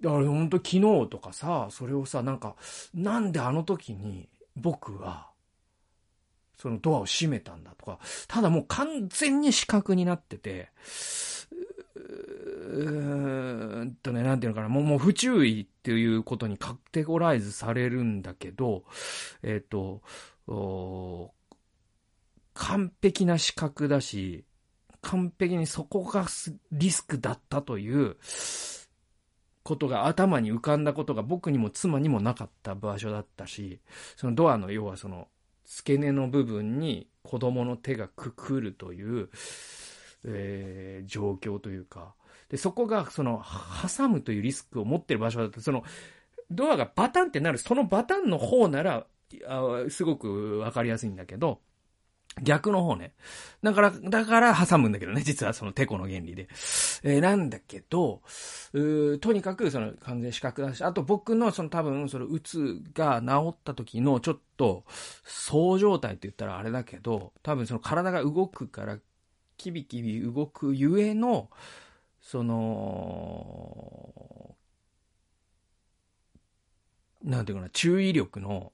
[0.00, 2.56] だから本当昨日とかさ、それをさ、なんか、
[2.94, 5.29] なんであの時に僕は、
[6.60, 10.68] そのドアを閉めたんだとか、ただもう完全に死角になってて、
[11.94, 18.84] うーんとね、なんていうのかな、もう、もう不注意っていうことにカテゴライズされるんだけど、
[19.42, 21.32] えっ、ー、と、
[22.52, 24.44] 完璧な視覚だし、
[25.00, 26.26] 完璧にそこが
[26.72, 28.18] リスクだったという
[29.62, 33.80] ことが頭に浮かんだことが僕にも妻にもなかった場所だったし、
[34.16, 35.28] そのドアの要はその
[35.70, 39.28] 付け根の部分に子供の手がくくるという、
[40.24, 42.14] えー、状況というか、
[42.48, 43.44] で、そこが、その、
[43.96, 45.84] 挟むというリスクを持ってる場所だと、その、
[46.50, 49.06] ドアがバタンってなる、そのバタンの方なら、
[49.46, 51.60] あすごくわかりやすいんだけど、
[52.42, 53.12] 逆の方ね。
[53.62, 56.48] だから、だから挟むんだけどね、実はそのテコの原理で。
[57.02, 58.22] えー、なんだけど、
[58.72, 64.84] うとにかくその完全視覚だし、あと僕のその多分そのうつが治った時のちょっと、
[65.24, 68.98] そう状態って言ったらあれだけど、多分その体が動くから、
[69.56, 71.50] キビキビ動くゆえの、
[72.20, 74.56] その、
[77.22, 78.72] なんていうかな、注意力の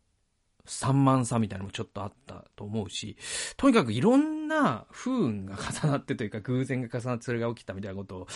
[0.66, 3.16] 散漫さみたいなのもちょっとあったと思うし、
[3.56, 8.26] とにかくいろんな不運が重なってというか偶然が重なってそれが起きたみたいなことを、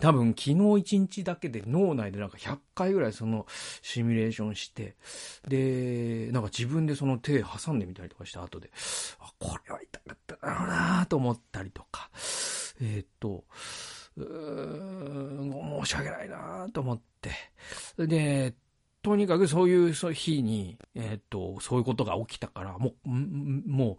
[0.00, 3.46] 多分昨日一日だけで脳内でなんか100回ぐらいその
[3.82, 4.96] シミュレーションして、
[5.48, 8.70] で、なんか自分でその手挟んでみたりとかした後で、
[9.18, 12.10] あ、これは痛かっただろうなと思ったりとか、
[12.80, 13.44] えー、っと、
[14.16, 17.30] うーん、申し訳ないなと思って。
[17.98, 18.54] で、
[19.02, 23.98] とにかくそういう日に、えっ、と、そういうことが起きたから、もう、も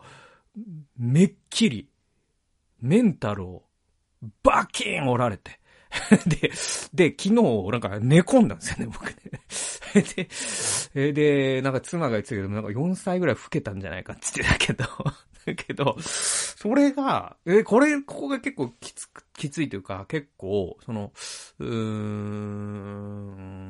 [0.55, 0.59] う、
[0.97, 1.89] めっきり、
[2.79, 3.63] メンタルを
[4.43, 5.59] バキーン折られて。
[6.25, 6.51] で、
[6.93, 9.15] で、昨日、なんか寝込んだんですよね、僕ね。
[10.93, 14.85] で、で、なんか妻が言ってたけど、なんか4歳ぐらい老けたんじゃないかって言ってたけど、
[15.55, 21.11] けど、それが、え、これ、ここが結構きつく、きついというか、結構、その、
[21.59, 21.67] うー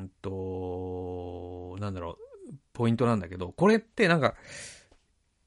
[0.04, 2.18] んと、なんだろ
[2.50, 4.34] う、ポイントなんだけど、これってなんか、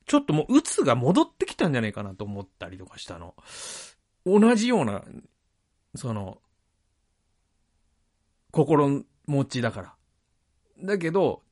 [0.06, 3.36] ちょっともう、鬱が戻ってきたんじゃないかなと思ったりとかしたの。
[4.26, 5.04] 同じような、
[5.96, 6.40] その、
[8.52, 9.96] 心持ちだから。
[10.84, 11.45] だけど、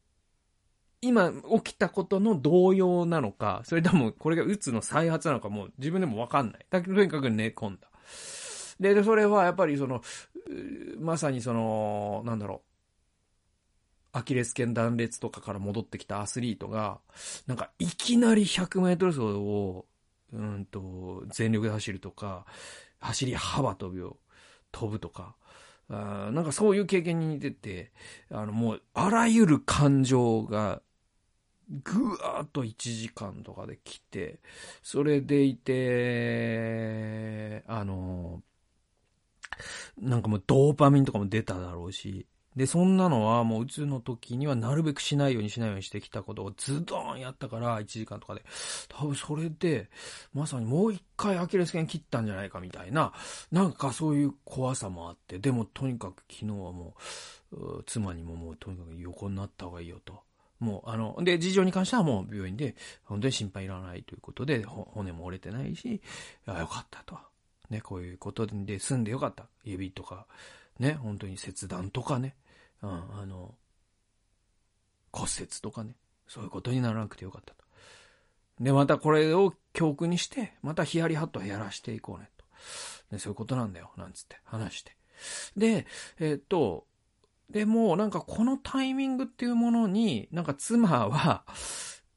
[1.03, 1.31] 今
[1.63, 6.65] 起きたことの動揺なのか、それともこれがうつの再発なのかもう自分でもわかんない。
[6.69, 7.89] だけどとにかく寝込んだ。
[8.79, 10.01] で、それはやっぱりその、
[10.99, 12.73] まさにその、なんだろう。
[14.15, 16.99] アキレス腱断裂とかから戻ってきたアスリートが、
[17.47, 19.85] なんかいきなり100メートル走を、
[20.31, 22.45] うんと、全力で走るとか、
[22.99, 24.17] 走り幅跳びを
[24.71, 25.35] 飛ぶとか、
[25.89, 27.91] あなんかそういう経験に似てて、
[28.29, 30.81] あのもうあらゆる感情が
[31.69, 34.39] ぐわーっと1時間とかで来て、
[34.81, 36.43] それでいて、
[37.67, 38.41] あの、
[39.97, 48.43] なんかもうドーパミンとかも出ただろうし、で、そんなのはもううつの時にはなるべくしないようにしないようにしてきたことをズドーンやったから1時間とかで。
[48.89, 49.89] 多分それで、
[50.33, 53.13] まさにもう一回アキレス腱切ったんじゃないかみたいな、
[53.51, 56.95] なんかそういう怖さもあって、でもとにかく昨日はも
[57.51, 60.21] う、妻にももうとにかく横になった方がいいよと。
[60.63, 66.01] もう、あの、で、事情に関してはもう病院で、本当に心配いらないということで、骨も折れてないし、
[66.45, 67.17] あよかったと。
[67.69, 69.45] ね、こういうことで済んでよかった。
[69.63, 70.25] 指とか、
[70.79, 72.35] ね、本当に切断とかね、
[72.81, 73.55] うん、あの、
[75.11, 75.95] 骨折とかね、
[76.27, 77.63] そういうことにならなくてよかったと。
[78.59, 82.45] で、またこれを教訓にして、またヒヤリハットをやらしていこうねと。
[83.11, 84.95] で、そういうことなんだよ、なんつって話して。
[85.57, 85.85] で、
[86.19, 86.85] えー、っと、
[87.49, 91.43] でも、なんかこのタイミングっていうものに、なんか妻は、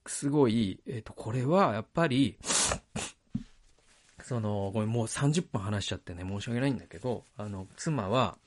[0.07, 2.39] すごい、えっ、ー、と、これはやっぱり、
[4.23, 8.39] その、ごめん、もう30分話しちゃってね、申し訳ないんだけど、あの、妻は、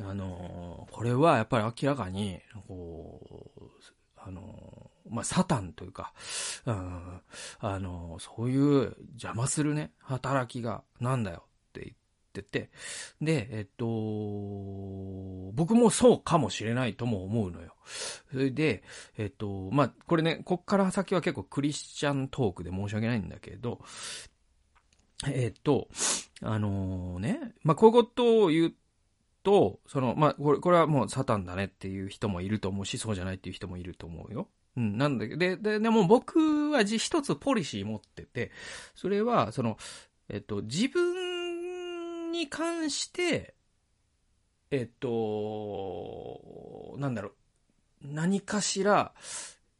[0.00, 3.20] あの、これはやっぱり明らかに、こ
[3.60, 3.62] う、
[4.16, 6.12] あの、まあ、サタンというか、
[6.66, 7.20] うん、
[7.60, 11.96] あの、そういう邪魔するね、働きがなんだよって言っ
[12.40, 12.70] ってて、
[13.20, 13.86] で、えっと、
[15.54, 17.74] 僕もそうかもしれないとも思うのよ。
[18.30, 18.82] それで、
[19.16, 23.80] えっと、まあ、これね、こっから先は結構クリスチャントークで申し訳ないんだけど、
[25.26, 25.88] えっと、
[26.42, 28.74] あのー、ね、まあ、こういうことを言う
[29.42, 34.48] と、その、まあ、これ、これはもうサタンだねっていう人もいると思うし、そうじゃないっていう人もいると思うよ。
[34.76, 38.52] うん、なんだけど、で、で、でも僕は一つポリシー持ってて、
[38.94, 39.76] それは、その、
[40.28, 41.27] えっと、自分
[42.30, 43.54] に関して、
[44.70, 47.32] えっと、なんだろう、
[48.02, 49.12] 何かしら、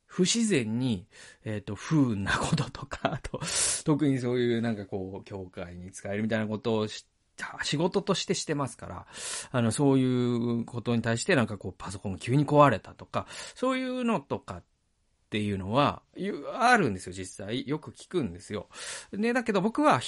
[0.06, 1.06] 不自然に、
[1.44, 3.40] えっ、と、不運なこととか、あ と、
[3.84, 7.06] 特にそういうなんかこう、教会に使えるみたいなことをし
[7.62, 9.06] 仕事としてしてますから、
[9.52, 14.64] あの、そういうことに対してなんかこう、パソコンが急に壊れたとか、そういうのとかっ
[15.30, 16.02] ていうのは、
[16.54, 17.68] あるんですよ、実際。
[17.68, 18.68] よく聞くんですよ。
[19.12, 20.00] で、だけど僕は、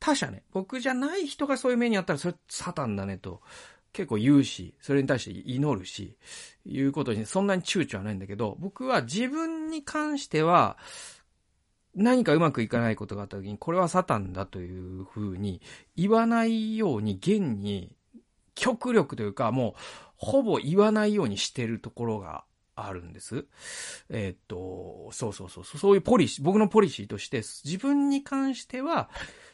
[0.00, 3.40] 他者ね、僕じゃない人がそういう目にあったら、それサタンだねと、
[3.92, 6.16] 結構言うし、それに対して祈るし、
[6.64, 10.76] いうことにそんなに躊躇はないんだけど、僕は自分に関しては、
[11.94, 15.60] 何かうまくいかないことがあった時に、これはサタンだというふうに
[15.96, 17.92] 言わないように、現に、
[18.54, 19.80] 極力というか、もう、
[20.16, 22.44] ほぼ言わないようにしてるところが
[22.74, 23.46] あるんです。
[24.08, 29.10] えー、っと、そうそうそう、そういうポリシー、僕のポリシーとして、自分に関しては、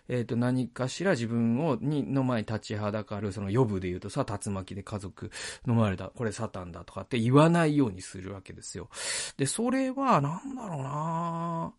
[0.09, 5.31] えっ、ー、と、何かしら自分を、に、の前に立ちはだかる、その予部で言うとさ、竜巻で家族
[5.67, 8.91] 飲まれた、これサタンだとかって言わないようにするわけですよ。
[9.37, 11.73] で、それは、なんだろうな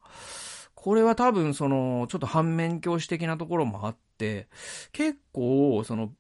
[0.74, 4.48] これは多分、その、ちょっと反面教師的なところもあって、
[4.92, 6.12] 結構、その、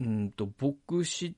[0.00, 1.36] うんと、牧師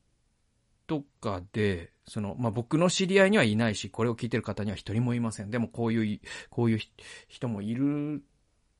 [0.86, 5.50] とかで、その、まあ、僕の知り合いにはいないし、これを聞いてる方には一人もいません。
[5.50, 6.80] でもこういう、こういう
[7.28, 8.22] 人もいる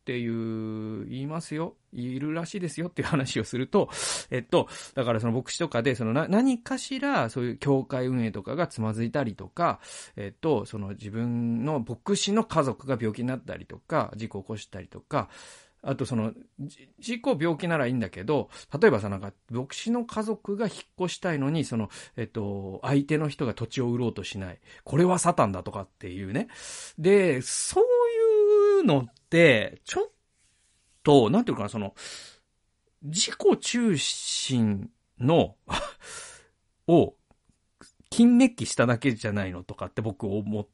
[0.07, 1.75] っていう、言いますよ。
[1.93, 3.91] いるらしいですよっていう話をすると、
[4.31, 9.81] えっと、だからその牧師とかで、そのな、何かしら、そういう教会運営とかがつまずいたりとか、
[10.15, 15.29] えっと、その自分の牧師の家族が病気になったりとか、事故を起こしたりとか、
[15.83, 16.33] あとその、
[17.01, 18.49] 事故、病気ならいいんだけど、
[18.81, 20.77] 例えばさ、なんか、牧師の家族が引っ
[21.07, 24.59] 越したいのに、その、えっと、相手の人が土地を売ろうとしない。
[24.85, 26.49] これはサタンだとかっていうね。
[26.99, 30.11] で、そういうのって、ちょっ
[31.03, 31.95] と、なんていうかな、その、
[33.03, 35.57] 自己中心の
[36.89, 37.15] を、
[38.11, 40.67] 金メッキしただけじゃないのとかって僕思っ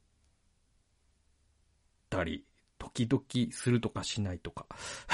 [2.11, 2.45] たり
[2.79, 4.67] 時々するとかしないとか。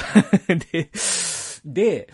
[0.72, 0.91] で、
[1.64, 2.12] で、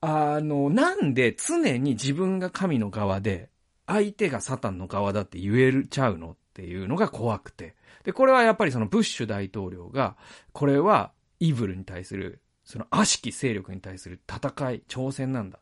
[0.00, 3.50] あの、なんで常に自分が神の側で、
[3.86, 7.76] 相手がサタンの側だって言えるちゃうのっていうのが怖くて。
[8.04, 10.16] で、これはやっぱりそのブッシュ大統領が、
[10.52, 15.58] これはイブルに対する、その悪しき勢力に対する戦い、挑戦なんだ。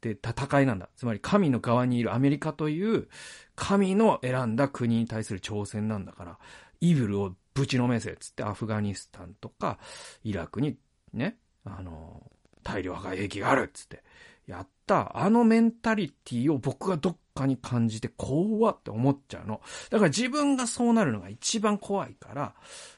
[0.00, 0.88] で、戦いなんだ。
[0.96, 3.08] つまり神の側にいるアメリカという
[3.54, 6.38] 神の選んだ国に対する挑戦なんだから、
[6.80, 9.78] イブルをぶちのめせつってアフガニスタンとか
[10.24, 10.76] イラクに
[11.12, 12.30] ね、あの、
[12.62, 14.02] 大量破壊兵器があるっつって
[14.46, 19.60] やったあのメンタリティを僕がどっかに感じて怖って思っちゃうの。
[19.90, 22.54] だから自分がそうなるのが一番怖いから、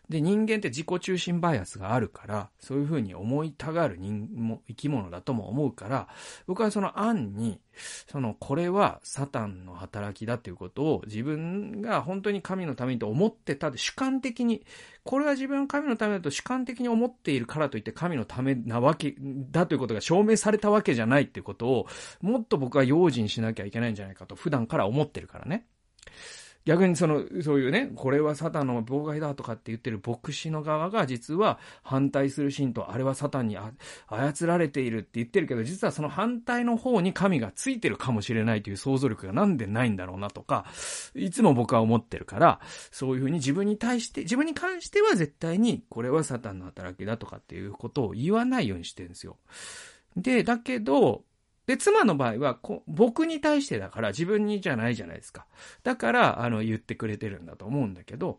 [0.08, 6.08] で、人間って自己中心バイアスがあるから、そういうふうに思いたがる人も生き物だとも思うから、
[6.46, 7.58] 僕はその案に、
[8.06, 14.66] その、これはサタンの働きだっていうことを自分が本当に神のためにと思ってた主観的に、
[15.04, 19.14] これは自分が神のためだと主観的に思っているからといって神のためなわけ
[19.50, 21.86] だということが証明されたわけじゃないっていうことを、を
[22.20, 25.66] もっと僕は用心しなきゃいけないんじゃないかと普段から思ってるからね。
[26.64, 33.58] 逆にその、そういうね、これはサタンの妨害だとかって言ってる牧師の側が実は反対する信徒、あれはサタンに
[34.06, 40.64] 操られているって言ってるけど、実はその反対の方に神がついてるかもしれないという想像力がなんでないんだろうなとか、
[41.14, 42.60] いつも僕は思ってるから、
[42.90, 49.36] そういうふうに自分に対して、自分に関しては絶対にこれはサタンの働きだとかっていうことを言わないようにしてるんですよ。
[50.16, 51.24] で、だけど、
[51.66, 55.46] で、妻の場合はこ、僕に対してだから自分にじゃないじゃないですか。
[55.82, 58.38] だから、あの、言ってくれてるんだと思うんだけど、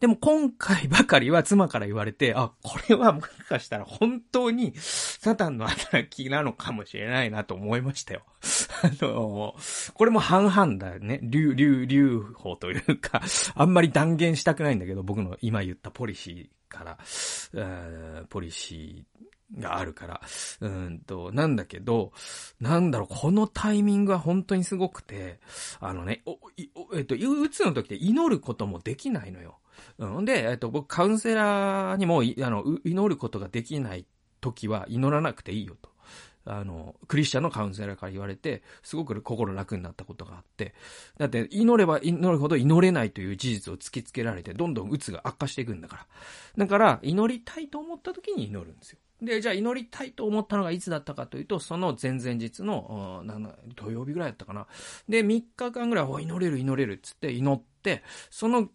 [0.00, 8.22] でも今回ばかりは妻から言われて、あ、これはもしかしたら本当にサタンの働きなのかもしれないなと思いましたよ。
[8.82, 9.54] あの、
[9.94, 11.20] これも半々だよね。
[11.22, 13.22] 流、流、流法というか、
[13.54, 20.20] あんまり断言したくないんだけど、僕の今言ったポリシーから、ポリシー、があるから。
[20.60, 22.12] うんと、なんだけど、
[22.60, 25.40] なんだろう、このタイミングは本当にすごくて、
[25.80, 26.38] あのね、お、
[26.96, 29.58] えっと、うつの時って祈ることもできないのよ。
[29.98, 30.24] うん。
[30.24, 34.06] で、えっと、僕、カウンセラーにも、あの、祈ることができない
[34.40, 35.94] 時は祈らなくていいよと。
[36.46, 40.74] あの、クリスチャンのカウンセラーから言われて、すごく心楽になったことがあって、
[41.18, 46.06] だって祈れば祈るほど祈れないという事実を突きつけられて、どんどん鬱が悪化していくんだから。
[46.58, 48.98] だから、祈りたいと思った時に祈るんですよ。
[49.24, 53.24] で、じゃあ祈りたいと思ったのがいつだったかというと、その前々日の、
[53.76, 54.66] 土曜日ぐらいだったかな。
[55.08, 58.68] で、3日間ぐらい、お、祈れる祈れるつって祈って、その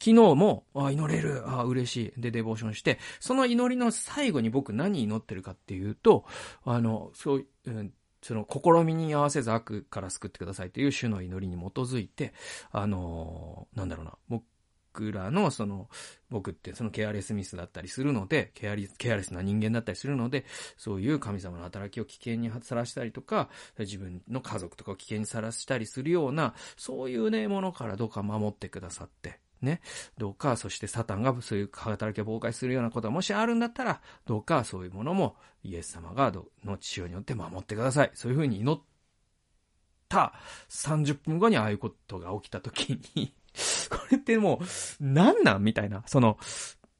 [0.00, 2.20] 昨日も、あ、祈れる、あ、嬉しい。
[2.20, 6.24] で、デボーションして、その祈りの最後に僕何祈ってるかっていうと、
[6.64, 7.92] あの、そう、うん、
[8.22, 12.32] その、試みに合わせず悪から救ってくださいという主の祈りに基づいて、
[12.72, 14.44] あの、なんだろうな、僕
[15.12, 15.88] らの、その、
[16.28, 20.44] 僕ってそのケアレスミスだったりするので、ケアリケアレスな人間だったりするので、
[20.76, 29.80] そういう神様の働きを危険にさらしたりとか、自分の家族とかを危険にさらしたりするような、そういうね、ものからどうか守ってくださって、ね。
[30.18, 36.32] どうか、そしてサタンがそういう働きを妨害するようなことがもしあるんだったら、どうかそういうものもイエス様が
[36.64, 38.10] の血潮によって守ってください。
[38.14, 38.82] そういうふうに祈っ
[40.08, 40.32] た
[40.68, 43.34] 30分後にああいうことが起きた時に
[43.90, 44.64] これってもう、
[45.00, 46.02] 何なんみたいな。
[46.06, 46.38] その、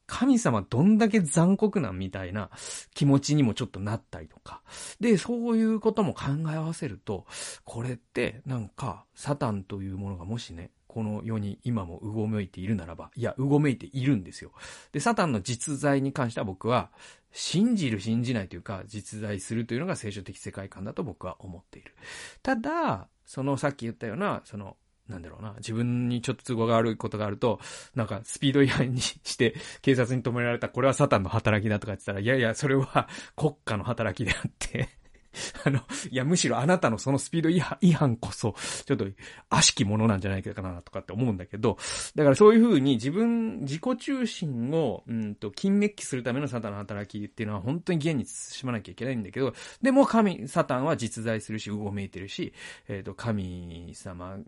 [0.07, 2.51] 神様どんだけ残酷なんみたいな
[2.94, 4.61] 気持ちにもちょっとなったりとか。
[4.98, 7.26] で、そういうことも考え合わせると、
[7.64, 14.51] これってなんか、サタンというものがもしね、この世に今もうごめいているならば、いや、うごめいているんですよ。
[14.90, 16.90] で、サタンの実在に関しては僕は、
[17.30, 21.94] 信じる信じないというか、実在するというのが聖書的世界観だと僕は思っている。
[22.42, 24.76] ただ、そのさっき言ったような、その、
[25.11, 27.61] なんだろうな、自分にちょっと都合が悪いことがあると、
[27.95, 35.01] なんかスピード違反にして 警察に止められた、これはサタンの働きだとか言ってたら、いやいや、それは 国家の働きであって
[35.65, 35.81] あの、
[36.11, 38.55] いや、むしろあなたのそのスピード違反こそ、
[38.85, 39.07] ちょっと、
[39.49, 41.79] 悪しきものなんじゃないかな、とかって思うんだけど、
[42.15, 52.53] だからそういうふうに自分、自己中心を、うんと、金メッキするためのサタンの働きっていうのは本当に現に慎まなきゃいけないんだけど、でも神、サタンは実在するし、うごめいてるし、
[52.89, 54.39] えっ、ー、と、神様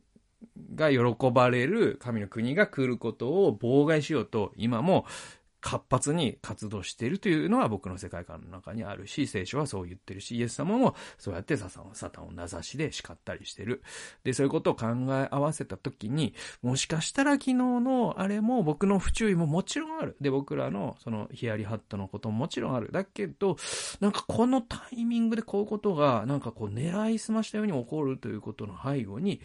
[0.74, 0.98] が喜
[1.32, 5.06] ばれる神の国が来ることを妨害しようと、今も
[5.62, 13.82] 活発に活動しているというのは僕の世界観の中にあるし、聖書はそう言ってるし、イエス様もそうやってサタンを、サタンを名指しで叱ったりしてる。
[14.24, 20.16] で、そういうことを考え合わせたときに、もしかしたら昨日のあれも僕の不注意ももちろんある。
[20.20, 22.90] で、僕らのそのヒヤリハットのことももちろんある。
[22.90, 23.56] だけど、
[24.00, 29.40] なんかこのタイミングでこういうことが、なんかこう狙いすましたように起こるということの背後に、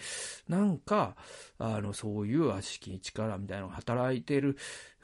[0.47, 1.15] なんか、
[1.59, 4.57] あの、そういう悪しき力みたいなのが働いてる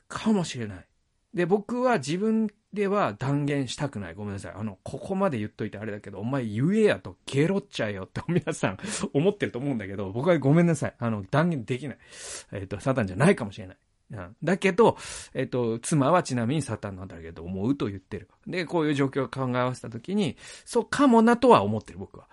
[0.08, 0.86] かもしれない。
[1.34, 4.16] で、僕は自分では断言したくない。
[4.16, 4.54] ごめんなさい。
[4.56, 8.78] あの、ここまで言っといてあれだけど、お前言えやと、ゲロっちゃえよって 皆さん
[9.14, 10.96] 思ってると思うんだけど、僕はごめんなさい。
[11.00, 11.98] あの、断言できない。
[12.52, 13.78] えっ、ー、と、サタンじゃないかもしれない。
[14.14, 14.96] うん、だけど、
[15.34, 18.30] えっ、と、妻はちなみにサタンなんだけど思うと言ってる。
[18.46, 22.28] で、こういう状況を考え合わせたときに、そうかもなとは思ってる僕は。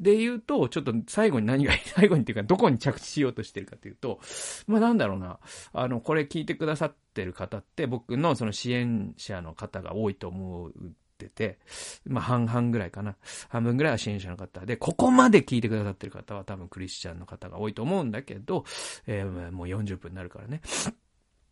[0.00, 4.18] で言うと、ちょっと最後に何が、 最後にっていうか、どこに着地しようとしてるかというと、
[4.66, 5.38] まあなんだろうな、
[5.74, 10.72] あの、これ聞いてくださってる方って僕のその支援者の方が多いと思っ
[11.18, 11.58] てて、
[12.06, 13.16] まあ半々ぐらいかな。
[13.48, 18.64] 半分ぐらいは支援者の方で、ここまで聞いてくださってる方は多分クリスチャンの方が多いと思うんだけど、
[19.06, 20.60] えー、もう40分になるからね。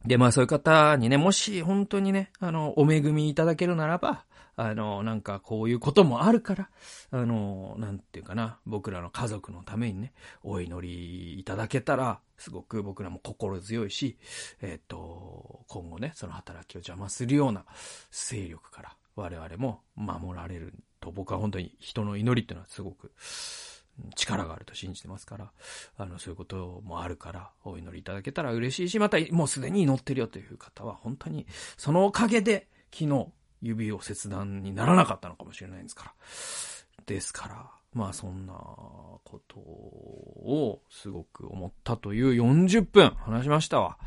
[0.04, 4.24] で、まあそういう方にね、もし本当にね、あの、お恵みいただけるならば、
[4.56, 6.70] あの、なんかこういうこともあるから、
[7.10, 14.18] あの、なんていうかな、僕らの家族のためにね、お祈りいただけたら、すごく僕らも心強いし、
[14.60, 17.64] えっ、ー、と、今後ね、その働きを邪魔するような
[18.10, 23.12] 勢力から我々も守られると、僕は本当に人の祈りっていうのはすごく、
[24.16, 25.52] 力があると信じてますから、
[25.96, 33.26] あの、そういうこともあるから、お祈りいただけたら嬉しいし、また、もうすでに祈ってるよという方は、本当に、そのおかげで、昨日、
[33.62, 36.12] 指を切断にならなかったのかもしれないんですから。
[37.06, 43.98] ですから、まあそんなことをすごく思ったという40分話しましたわ。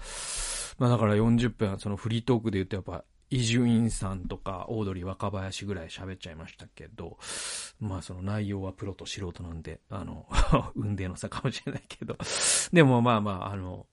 [0.78, 7.18] まあだから40分、そのフリートークで言うとやっぱ伊集院さんとか、オードリー若林ぐらい喋っちゃいましたけど、
[7.80, 10.28] まあその内容はプロと素人なんで、あの、
[10.76, 12.18] 運命の差かもしれないけど、
[12.72, 13.88] でもまあまあ、あの、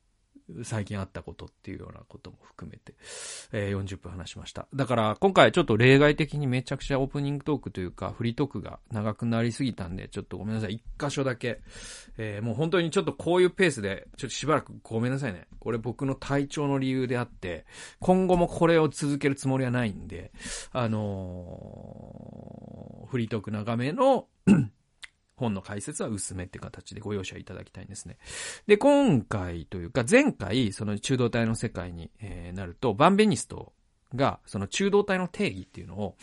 [0.63, 2.95] 最近あったことっていうようなことも含めて、
[3.53, 4.67] えー、40分話しました。
[4.75, 10.75] だから今回ちょっと例外的にめちゃくちゃオープニングトークというかフリートークが長くなりすぎたんで、ちょっとごめんなさい。
[10.75, 11.61] 一箇所だけ、
[12.19, 15.47] えー、もう本当にちょっとこういうペースで、ちょっとしばらくごめんなさいね。
[15.61, 17.65] これ僕の体調の理由であって、
[18.01, 20.33] 今後もこれを続けるつもりはないんで、
[20.73, 24.27] あのー、フリートーク長めの
[25.37, 28.19] 本の解説は薄めって形でご容赦いただきたいんですね。
[28.67, 33.73] で、今回というか、前回、その中道体の世界に、え、なると、バンベニスト
[34.15, 36.17] が、その中道体の定義っていうのを、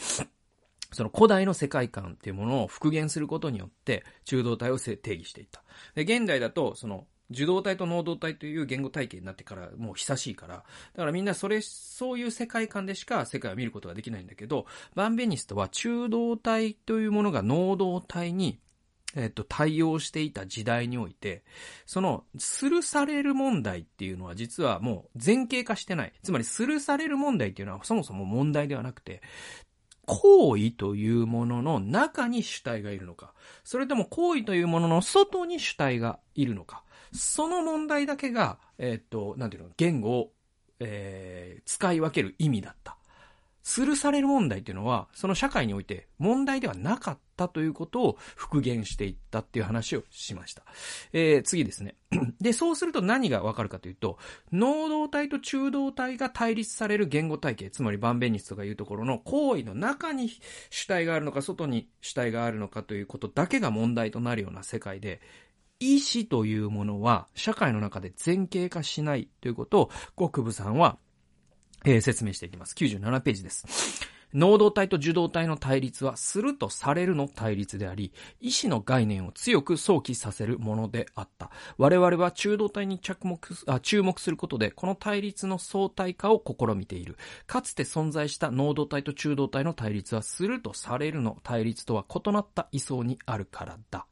[0.93, 5.63] その古代の世界観っていうものを復元することによって、中道体を定義していった。
[5.95, 10.63] で、現代だと、その、受動体と能動体という言語体系になってからもう久しいから、だ
[10.97, 18.59] からみんなそれ、そういう世界観でしか世界を見ることができないんだけど、バンベニストは中道体というものが能動体に
[19.15, 21.43] えっと、対応していた時代において、
[21.85, 26.13] その、するされる問題っていうのは実はもう前傾化してない。
[26.23, 29.21] つまり、するされる問題っていうのはそもそも問題ではなくて、
[30.05, 33.33] 行為というものの中に主体がいるのか、
[33.63, 36.83] それとも行為というものの外に主体がいるのか、
[37.13, 40.31] その問題だけが、えっと、なんていうの、言語を、
[40.79, 42.97] えー、使い分ける意味だった。
[43.63, 50.63] するされる問題っていうのは、その社会において問題ではなかったということを復元していったっていう話をしました。
[51.13, 51.95] えー、次ですね。
[52.41, 54.17] で、そうすると何がわかるかというと、
[54.51, 60.29] 能動体と中動体が対立される言語体系、つまりバンベニスとかいうところの行為の中に
[60.69, 65.21] 主体があるのか、外に主体があるのかということだけが問題となるような世界で、
[65.79, 70.97] 意志というものは社会の中で前傾化しないということを、国部さんは
[71.83, 72.75] えー、説明していきます。
[72.75, 74.10] 97ページです。
[74.33, 81.51] 能動体と受動体の対立は、するとされるの対立であり、意志の概念を強く想起させるものであった。
[81.77, 87.17] 我々は中動体に着目あ注目することで、この対立の相対化を試みている。
[87.47, 94.05] かつて存在した能動体と中動体の対立は、するとされるの対立とは異なった位相にあるからだ。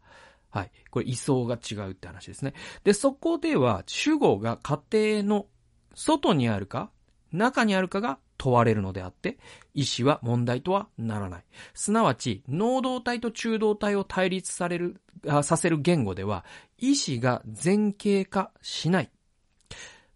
[0.51, 0.71] はい。
[0.89, 2.53] これ、位相が違うって話ですね。
[2.83, 4.81] で、そこでは、主語が家
[5.21, 5.45] 庭の
[5.93, 6.91] 外にあるか
[7.31, 9.37] 中にあるかが問われるのであって、
[9.73, 11.43] 意思は問題とはならない。
[11.73, 15.01] すなわち、能動体と中動体を対立される、
[15.43, 16.45] させる言語では、
[16.77, 19.11] 意思が前傾化しない。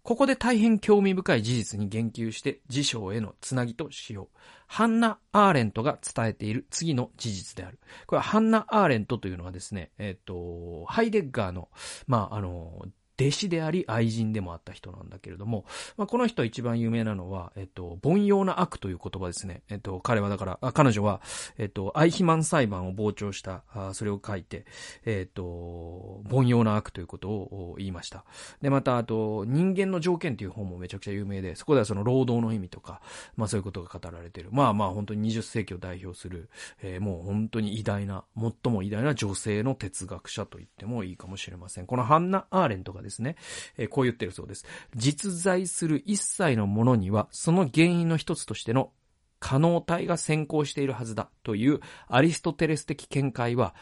[0.04, 4.38] ここで大変興味深い事実に言及して辞書へのつなぎとしよう。
[4.68, 7.80] ハンナ・アーレントが伝えている次の事実である。
[8.06, 11.70] これはハンナ・アーレントというのはですね、えっ、ー、と、ハイデッガーの、
[12.06, 12.86] まあ、あの、
[13.20, 15.66] 弟子であり愛人でもあった人なんだけれども、
[15.98, 19.62] まあ、この人一番有名なのは、えっと、凡庸な悪という言葉ですね。
[19.70, 21.22] えっと、彼はだから、彼女は、
[21.58, 24.66] えっと、アイヒマン裁判を傍聴した、あそれを書いて、
[25.06, 28.26] えっと、凡庸な悪ということを言いました。
[28.62, 33.02] で、また、あと、人間の条件という本もめちゃくちゃ有名で、そこではその労働の意味とか、
[33.36, 34.50] まあそういうことが語られている。
[34.52, 36.50] まあまあ本当に20世紀を代表する、
[36.82, 41.86] えー、もう本当に偉大な、最も偉大な女性の哲学者と言ってもいいかもしれません。
[41.86, 43.36] このハンナ・アーレントがですね、
[43.78, 44.66] えー、こう言ってるそうです。
[44.96, 48.92] 実在する一切のものには、その原因の一つとしての
[49.40, 53.76] 可能体が先行しているはずだというアリストテレス的見解は、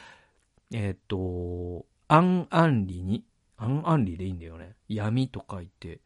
[0.74, 3.24] えっ、と、アンアンリに、
[3.58, 4.76] アンアンリでいいんだよね。
[4.90, 6.02] 闇と書いて、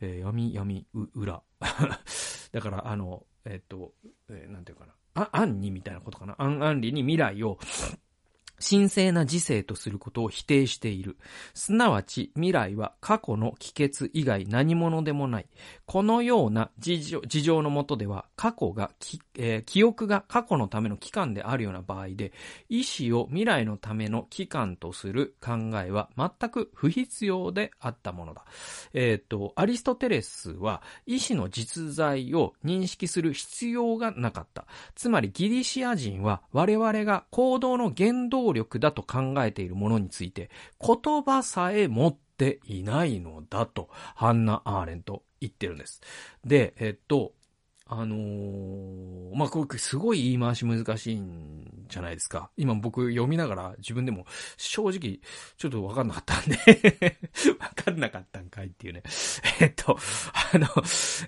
[0.00, 1.42] えー、闇、闇、う、裏。
[2.52, 3.92] だから、あの、えっ、と、
[4.28, 4.94] えー、なんていうかな。
[5.14, 6.36] あ、アンにみたいなことかな。
[6.38, 7.58] アンアンリに未来を
[8.60, 11.16] 神聖な時世とすることを否定している。
[11.54, 15.46] すなわち未来は過去の帰結以外何者でもない。
[15.86, 18.90] このような事情事情のもとでは過去が、
[19.36, 22.32] えー、記憶が過去のための期間であるような場合で、
[22.68, 25.52] 意思を未来のための期間とする考
[25.84, 28.44] えは全く不必要であったものだ。
[28.92, 34.66] えっ、ー、と、アリストテレスは意思の実在を認識する必要がなかった。
[34.94, 46.00] つまりギリシア人は我々が行動の原動力だと考えているものについて、言葉さえ持っていないのだと、ハンナ・アーレント言ってるんです。
[46.44, 47.32] で、えっと、
[47.92, 52.48] あのー、まあ、これすごい言い回し難しいんじゃないですか。
[52.56, 54.26] 今僕読みながら自分でも
[54.56, 55.18] 正直
[55.56, 57.18] ちょっとわかんなかったんで
[57.58, 59.02] わかんなかったんかいっていうね。
[59.60, 59.98] えっと、
[60.54, 60.68] あの、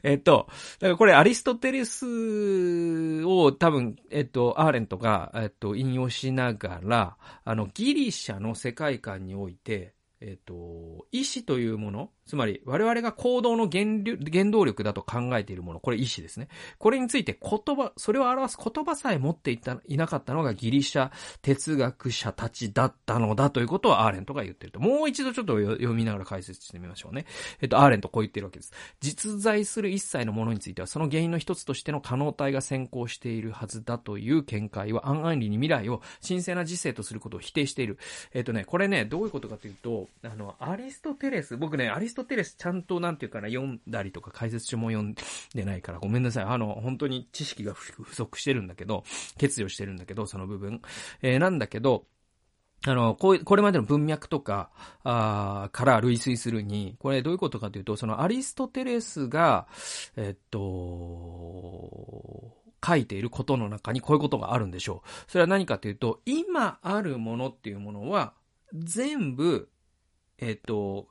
[0.04, 0.46] えっと、
[0.78, 13.85] だからこれアリストテレスを多分、えっと、アーレントが、えっと、引用しながら、あの、ギリシャの世界観において、えっ、と、意志というもの、つまり我々が行動の原
[14.33, 16.49] 原動力だと考えているもの、これ意志ですね。
[16.79, 21.11] これについて言葉、それを表す言葉さえ持っていたいなかったのがギリシャ
[21.43, 24.81] 哲学者たちだったのだということをアーレントが言ってると。
[24.81, 27.27] もう一度ちょっと読みながら解説してみましょうね。
[27.61, 28.73] えっ、と、アーレントこう言ってるわけです。
[29.01, 37.99] 実在する一切のものについては、その原因の一つとしての可能体が先行しているはずだという見解は、暗々理に未来を神聖な時世とすることを否定している。
[38.33, 45.14] えっ、とね、これね、どういうことかというと、あの、アリストテレス、僕ね、アリスストテレスちゃんとなんていうかな、読んだりとか解説書も読ん
[45.54, 46.44] でないからごめんなさい。
[46.44, 49.04] あの、本当に知識が不足してるんだけど、
[49.40, 50.82] 欠如してるんだけど、その部分。
[51.22, 52.06] えー、なんだけど、
[52.84, 54.70] あの、こう、これまでの文脈とか、
[55.04, 59.68] あから類推するに、これどういうことかというと、そのアリストテレスが、
[60.16, 60.60] えっと、
[62.84, 65.30] 書いていることの中にこういうことがあるんでしょう。
[65.30, 68.34] それは何かというと、今あるものっていうものは、
[68.74, 69.68] 全部、
[70.38, 71.08] えっ、と、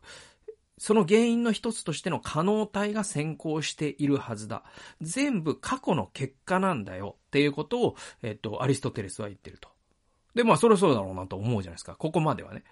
[0.81, 4.63] その原因の一つとしての可能体が先行しているはずだ。
[4.99, 9.69] 全部過去の結果なんだよっていうことを、えっ、と、アリストテレスは言ってると。
[10.33, 11.93] で、まあ、そろそろだろうなと思うじゃないですか。
[11.95, 12.63] ここまではね。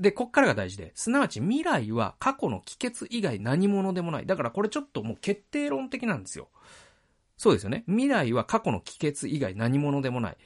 [0.00, 4.26] で、こっからが大事で、すなわち未来は過去の帰結以外何者でもない。
[4.26, 6.48] だからこれちょっともう決定論的なんですよ。
[7.36, 7.84] そうですよね。
[7.86, 10.36] 未来は過去の帰結以外何者でもない。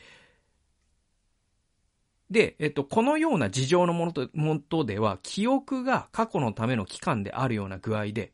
[2.30, 8.32] で、えっと、このような事情のものと、もとでは、記憶が過去のための期間であるような具合で、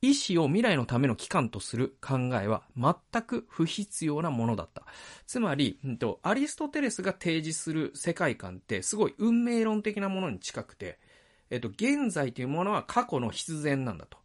[0.00, 4.84] 意思を未来のための期間とする考えは全く不必要なものだった。
[5.26, 5.78] つまり、
[6.22, 10.98] アリストテレスが提示する世界観ってすごい運命論的なものに近くて、
[11.50, 14.18] えっと、現在というものは過去の必然なんだと。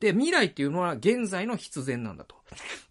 [0.00, 2.36] で、未来っていうのは現在の必然なんだと。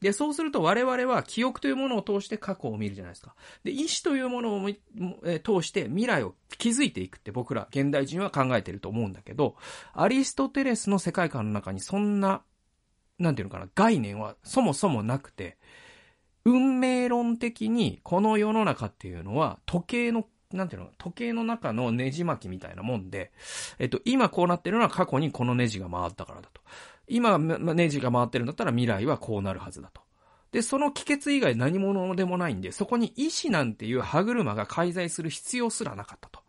[0.01, 3.35] で、そうすると我々は記憶というものを通して過去を見るじゃないですか。
[3.63, 9.55] で、意志というものを、通して未来を築いていくって僕ら現代人は考えてると思うんだけど、
[9.93, 12.41] アリストテレスの世界観の中にそんな、
[13.19, 15.57] なんていうのかな、概念はそもそもなくて、
[16.45, 23.31] 運命論的にこの世の中っていうのは時計のなんていうの、時計の中のネジ巻きみたいなもんで、
[23.79, 26.61] えっと、今こうなってるのは過去にこのネジが回ったからだと。
[27.07, 30.01] 今、ネジが回ってるんだったら未来はこうなるはずだと。
[30.51, 36.43] で、その帰結以外何者でもないんで、そこに意志なんていう歯車が介在する必要すらなかったと。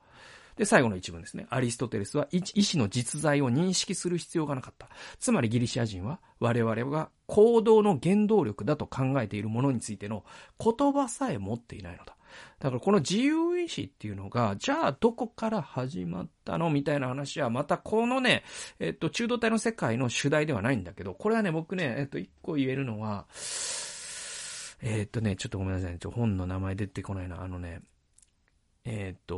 [0.56, 1.46] で、最後の一文ですね。
[1.50, 4.88] アリストテレスは意志の実在を認識する必要がなかった。
[5.18, 10.24] つまりギリシア人は我々が行動の原動力だと考えているものについての
[10.62, 12.14] 言葉さえ持っていないのだ。
[12.58, 16.70] だからこの自由意志っていうのが、じゃあどこから始まったの？
[16.70, 18.44] みたいな話は、またこのね、
[18.78, 23.26] えっと、中道体の世界の主題ではないんだけど、これはね、僕ね、えっと、一個言えるのは、
[24.82, 27.42] えっとね、ちょっとごめんなさい、ね、ちょ本の名前出てこないな。
[27.42, 27.80] あのね、
[28.84, 29.34] えっ、と、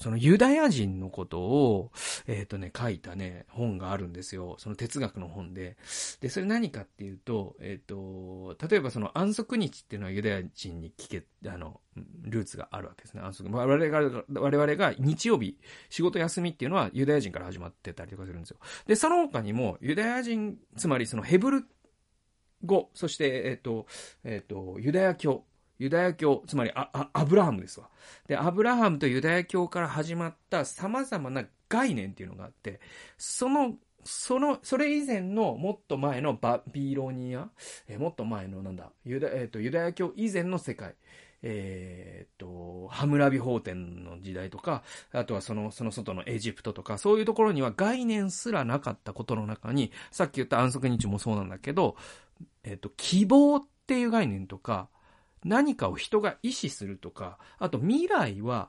[0.00, 1.92] そのユダヤ人のことを、
[2.26, 4.56] えっ、ー、とね、書いたね、本があるんですよ。
[4.58, 5.76] その哲学の本で。
[6.20, 11.80] で、それ何かっていうと、えっ、ー、と、例えばその安息日っていうのはユダヤ人に聞け、あの、
[12.22, 13.22] ルーツがあるわけですね。
[13.22, 13.50] 安息。
[13.50, 15.58] 我々が、我々が日曜日、
[15.90, 18.58] 仕事休みっていうのはユダヤ人から始まってたりとかするんですよ。
[18.86, 21.64] で、その他にも、ユダヤ人、つまりそのヘブル
[22.64, 23.86] 語、そして、えっ、と、
[24.24, 25.44] えっ、と、ユダヤ教、
[25.78, 27.88] ユダヤ教、つまりアアブラハムですわ。
[28.26, 32.80] で、アブラハムとユダヤ教から始まった様々な概念っていうのがあって、
[33.18, 33.74] その、
[34.04, 37.48] その、それ以前のもっと前のバビロニア、
[37.88, 40.94] えもっと前のなんだ、ユダ,、えーと、ユダヤ教以前の世界、
[41.42, 51.96] えっ、ー、と、ハムラビ法典の時代とか、あとはその、その外のエジプトとか、そういうところには概念すらなかったことの中に、さっき言った安息日もそうなんだけど、
[52.64, 54.88] えっ、ー、と、希望っていう概念とか、
[55.46, 58.68] 何かを人が意識するとか、あと未来は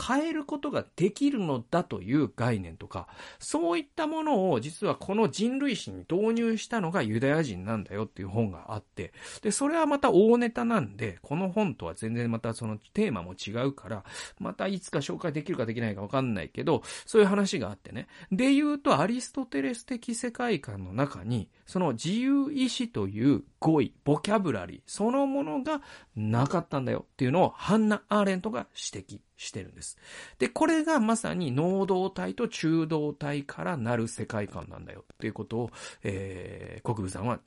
[0.00, 3.06] 変えることができるのだという概念とか、
[3.38, 9.12] そういったものを実はこの人類史に導入したのがユダヤ人なんだよっていう本があって、
[9.42, 14.04] で、それはまた大ネタなんで、この本とは全然またそのテーマも違うから、
[14.38, 18.08] またいつか紹介できるかできないかわかんないけど、そういう話があってね。
[18.32, 25.82] で言うと、アリストテレス的世界観の中に、その自由意志という語彙、ボキャブラリー、そのものが
[26.16, 29.98] なかったんだよっていうのをハンナ・アーレントが指摘してるんです。
[30.38, 35.70] で、これがまさに能動体と中動体からなる世界観なんだよっていうことを、
[36.02, 37.38] えー、国分さんは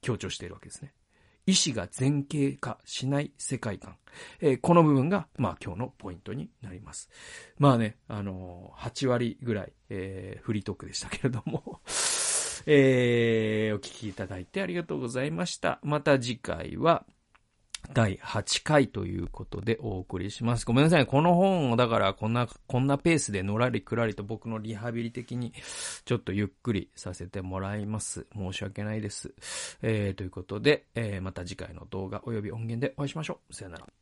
[0.00, 0.94] 強調しているわけですね。
[1.44, 3.96] 意志が前傾化しない世界観。
[4.40, 7.10] えー、この部分が、まあ今日のポイントになります。
[7.58, 11.80] まあね、あのー、8割ぐらい、えー、フリートークでしたけれども
[12.66, 15.78] えー、お聞きいただいてありがとうございました。
[15.82, 17.04] また次回は、
[17.92, 20.64] 第8回ということでお送りします。
[20.64, 21.06] ごめんなさい。
[21.06, 25.52] この本をだからこんな、こんなペースでのらりくらりと僕のリハビリ的に
[26.04, 28.26] ちょっとゆっくりさせてもらいます。
[28.34, 29.34] 申し訳ないです。
[29.82, 33.54] えー、ということで、えー、また次回の動画及び音源でお会いしましょう。
[33.54, 34.01] さよなら。